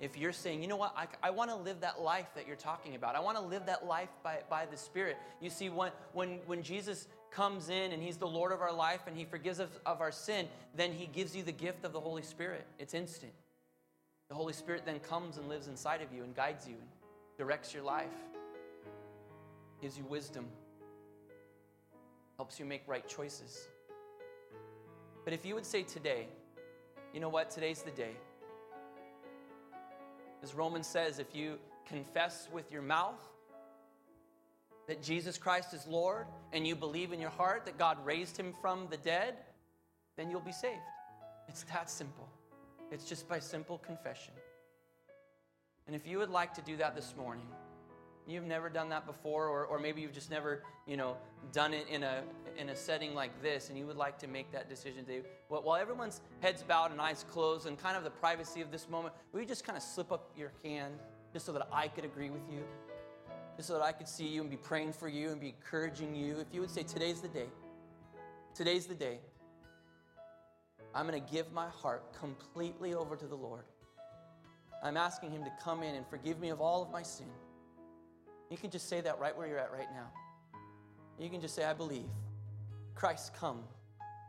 If 0.00 0.18
you're 0.18 0.32
saying, 0.32 0.60
you 0.60 0.68
know 0.68 0.76
what, 0.76 0.94
I, 0.96 1.06
I 1.22 1.30
want 1.30 1.50
to 1.50 1.56
live 1.56 1.80
that 1.80 2.00
life 2.00 2.26
that 2.34 2.46
you're 2.46 2.56
talking 2.56 2.94
about, 2.94 3.14
I 3.14 3.20
want 3.20 3.38
to 3.38 3.44
live 3.44 3.66
that 3.66 3.86
life 3.86 4.08
by, 4.22 4.38
by 4.50 4.66
the 4.66 4.76
Spirit. 4.76 5.16
You 5.40 5.50
see, 5.50 5.68
when, 5.68 5.92
when, 6.12 6.40
when 6.46 6.62
Jesus 6.62 7.06
comes 7.30 7.68
in 7.68 7.92
and 7.92 8.02
he's 8.02 8.16
the 8.16 8.26
Lord 8.26 8.52
of 8.52 8.60
our 8.60 8.72
life 8.72 9.00
and 9.06 9.16
he 9.16 9.24
forgives 9.24 9.60
us 9.60 9.70
of 9.86 10.00
our 10.00 10.12
sin, 10.12 10.46
then 10.76 10.92
he 10.92 11.06
gives 11.06 11.34
you 11.34 11.42
the 11.42 11.52
gift 11.52 11.84
of 11.84 11.92
the 11.92 12.00
Holy 12.00 12.22
Spirit. 12.22 12.66
It's 12.78 12.94
instant. 12.94 13.32
The 14.28 14.34
Holy 14.34 14.52
Spirit 14.52 14.82
then 14.84 14.98
comes 15.00 15.36
and 15.36 15.48
lives 15.48 15.68
inside 15.68 16.02
of 16.02 16.12
you 16.12 16.24
and 16.24 16.34
guides 16.34 16.66
you 16.66 16.74
and 16.74 16.88
directs 17.38 17.72
your 17.72 17.82
life 17.82 18.08
gives 19.84 19.98
you 19.98 20.04
wisdom, 20.04 20.46
helps 22.36 22.58
you 22.58 22.64
make 22.64 22.82
right 22.86 23.06
choices. 23.06 23.68
But 25.24 25.34
if 25.34 25.44
you 25.44 25.54
would 25.54 25.66
say 25.66 25.82
today, 25.82 26.26
you 27.12 27.20
know 27.20 27.28
what, 27.28 27.50
today's 27.50 27.82
the 27.82 27.90
day. 27.90 28.12
As 30.44 30.54
Romans 30.54 30.86
says, 30.86 31.18
if 31.18 31.34
you 31.34 31.58
confess 31.86 32.48
with 32.52 32.70
your 32.70 32.82
mouth 32.82 33.18
that 34.86 35.02
Jesus 35.02 35.38
Christ 35.38 35.72
is 35.72 35.86
Lord 35.86 36.26
and 36.52 36.66
you 36.66 36.76
believe 36.76 37.14
in 37.14 37.20
your 37.20 37.30
heart 37.30 37.64
that 37.64 37.78
God 37.78 37.96
raised 38.04 38.36
him 38.36 38.52
from 38.60 38.86
the 38.90 38.98
dead, 38.98 39.36
then 40.18 40.30
you'll 40.30 40.40
be 40.40 40.52
saved. 40.52 40.82
It's 41.48 41.62
that 41.72 41.88
simple. 41.88 42.28
It's 42.90 43.06
just 43.06 43.26
by 43.26 43.38
simple 43.38 43.78
confession. 43.78 44.34
And 45.86 45.96
if 45.96 46.06
you 46.06 46.18
would 46.18 46.28
like 46.28 46.52
to 46.56 46.60
do 46.60 46.76
that 46.76 46.94
this 46.94 47.14
morning, 47.16 47.46
you've 48.26 48.44
never 48.44 48.68
done 48.68 48.88
that 48.88 49.06
before 49.06 49.48
or, 49.48 49.64
or 49.66 49.78
maybe 49.78 50.00
you've 50.00 50.12
just 50.12 50.30
never 50.30 50.62
you 50.86 50.96
know 50.96 51.16
done 51.52 51.74
it 51.74 51.86
in 51.88 52.02
a 52.02 52.22
in 52.56 52.70
a 52.70 52.76
setting 52.76 53.14
like 53.14 53.42
this 53.42 53.68
and 53.68 53.78
you 53.78 53.86
would 53.86 53.96
like 53.96 54.18
to 54.18 54.26
make 54.26 54.50
that 54.52 54.68
decision 54.68 55.04
today 55.04 55.26
while 55.48 55.76
everyone's 55.76 56.20
heads 56.40 56.62
bowed 56.62 56.90
and 56.90 57.00
eyes 57.00 57.24
closed 57.30 57.66
and 57.66 57.78
kind 57.78 57.96
of 57.96 58.04
the 58.04 58.10
privacy 58.10 58.60
of 58.60 58.70
this 58.70 58.88
moment 58.88 59.14
will 59.32 59.40
you 59.40 59.46
just 59.46 59.64
kind 59.64 59.76
of 59.76 59.82
slip 59.82 60.10
up 60.12 60.30
your 60.36 60.52
hand 60.62 60.94
just 61.32 61.44
so 61.44 61.52
that 61.52 61.66
i 61.72 61.88
could 61.88 62.04
agree 62.04 62.30
with 62.30 62.42
you? 62.50 62.60
Just 63.56 63.68
so 63.68 63.74
that 63.74 63.82
i 63.82 63.92
could 63.92 64.08
see 64.08 64.26
you 64.26 64.40
and 64.40 64.50
be 64.50 64.56
praying 64.56 64.92
for 64.92 65.08
you 65.08 65.30
and 65.30 65.40
be 65.40 65.48
encouraging 65.48 66.14
you. 66.14 66.38
If 66.38 66.46
you 66.52 66.60
would 66.60 66.70
say 66.70 66.82
today's 66.82 67.20
the 67.20 67.28
day. 67.28 67.46
Today's 68.54 68.86
the 68.86 68.94
day. 68.94 69.18
I'm 70.94 71.08
going 71.08 71.20
to 71.20 71.32
give 71.32 71.52
my 71.52 71.68
heart 71.68 72.12
completely 72.18 72.94
over 72.94 73.16
to 73.16 73.26
the 73.26 73.34
lord. 73.34 73.64
I'm 74.82 74.96
asking 74.96 75.32
him 75.32 75.42
to 75.42 75.50
come 75.62 75.82
in 75.82 75.96
and 75.96 76.06
forgive 76.06 76.38
me 76.38 76.50
of 76.50 76.60
all 76.60 76.82
of 76.82 76.90
my 76.90 77.02
sin 77.02 77.26
you 78.50 78.56
can 78.56 78.70
just 78.70 78.88
say 78.88 79.00
that 79.00 79.18
right 79.18 79.36
where 79.36 79.46
you're 79.46 79.58
at 79.58 79.72
right 79.72 79.90
now. 79.92 80.10
You 81.18 81.30
can 81.30 81.40
just 81.40 81.54
say, 81.54 81.64
I 81.64 81.74
believe. 81.74 82.08
Christ, 82.94 83.32
come. 83.34 83.60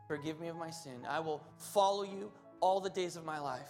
Forgive 0.07 0.39
me 0.39 0.47
of 0.47 0.55
my 0.55 0.69
sin. 0.69 0.99
I 1.07 1.19
will 1.19 1.43
follow 1.57 2.03
you 2.03 2.31
all 2.59 2.79
the 2.79 2.89
days 2.89 3.15
of 3.15 3.25
my 3.25 3.39
life. 3.39 3.69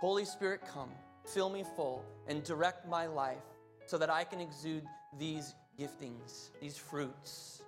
Holy 0.00 0.24
Spirit, 0.24 0.60
come. 0.72 0.90
Fill 1.34 1.50
me 1.50 1.64
full 1.74 2.04
and 2.28 2.44
direct 2.44 2.86
my 2.88 3.06
life 3.06 3.42
so 3.86 3.98
that 3.98 4.10
I 4.10 4.24
can 4.24 4.40
exude 4.40 4.84
these 5.18 5.54
giftings, 5.78 6.50
these 6.60 6.76
fruits. 6.76 7.62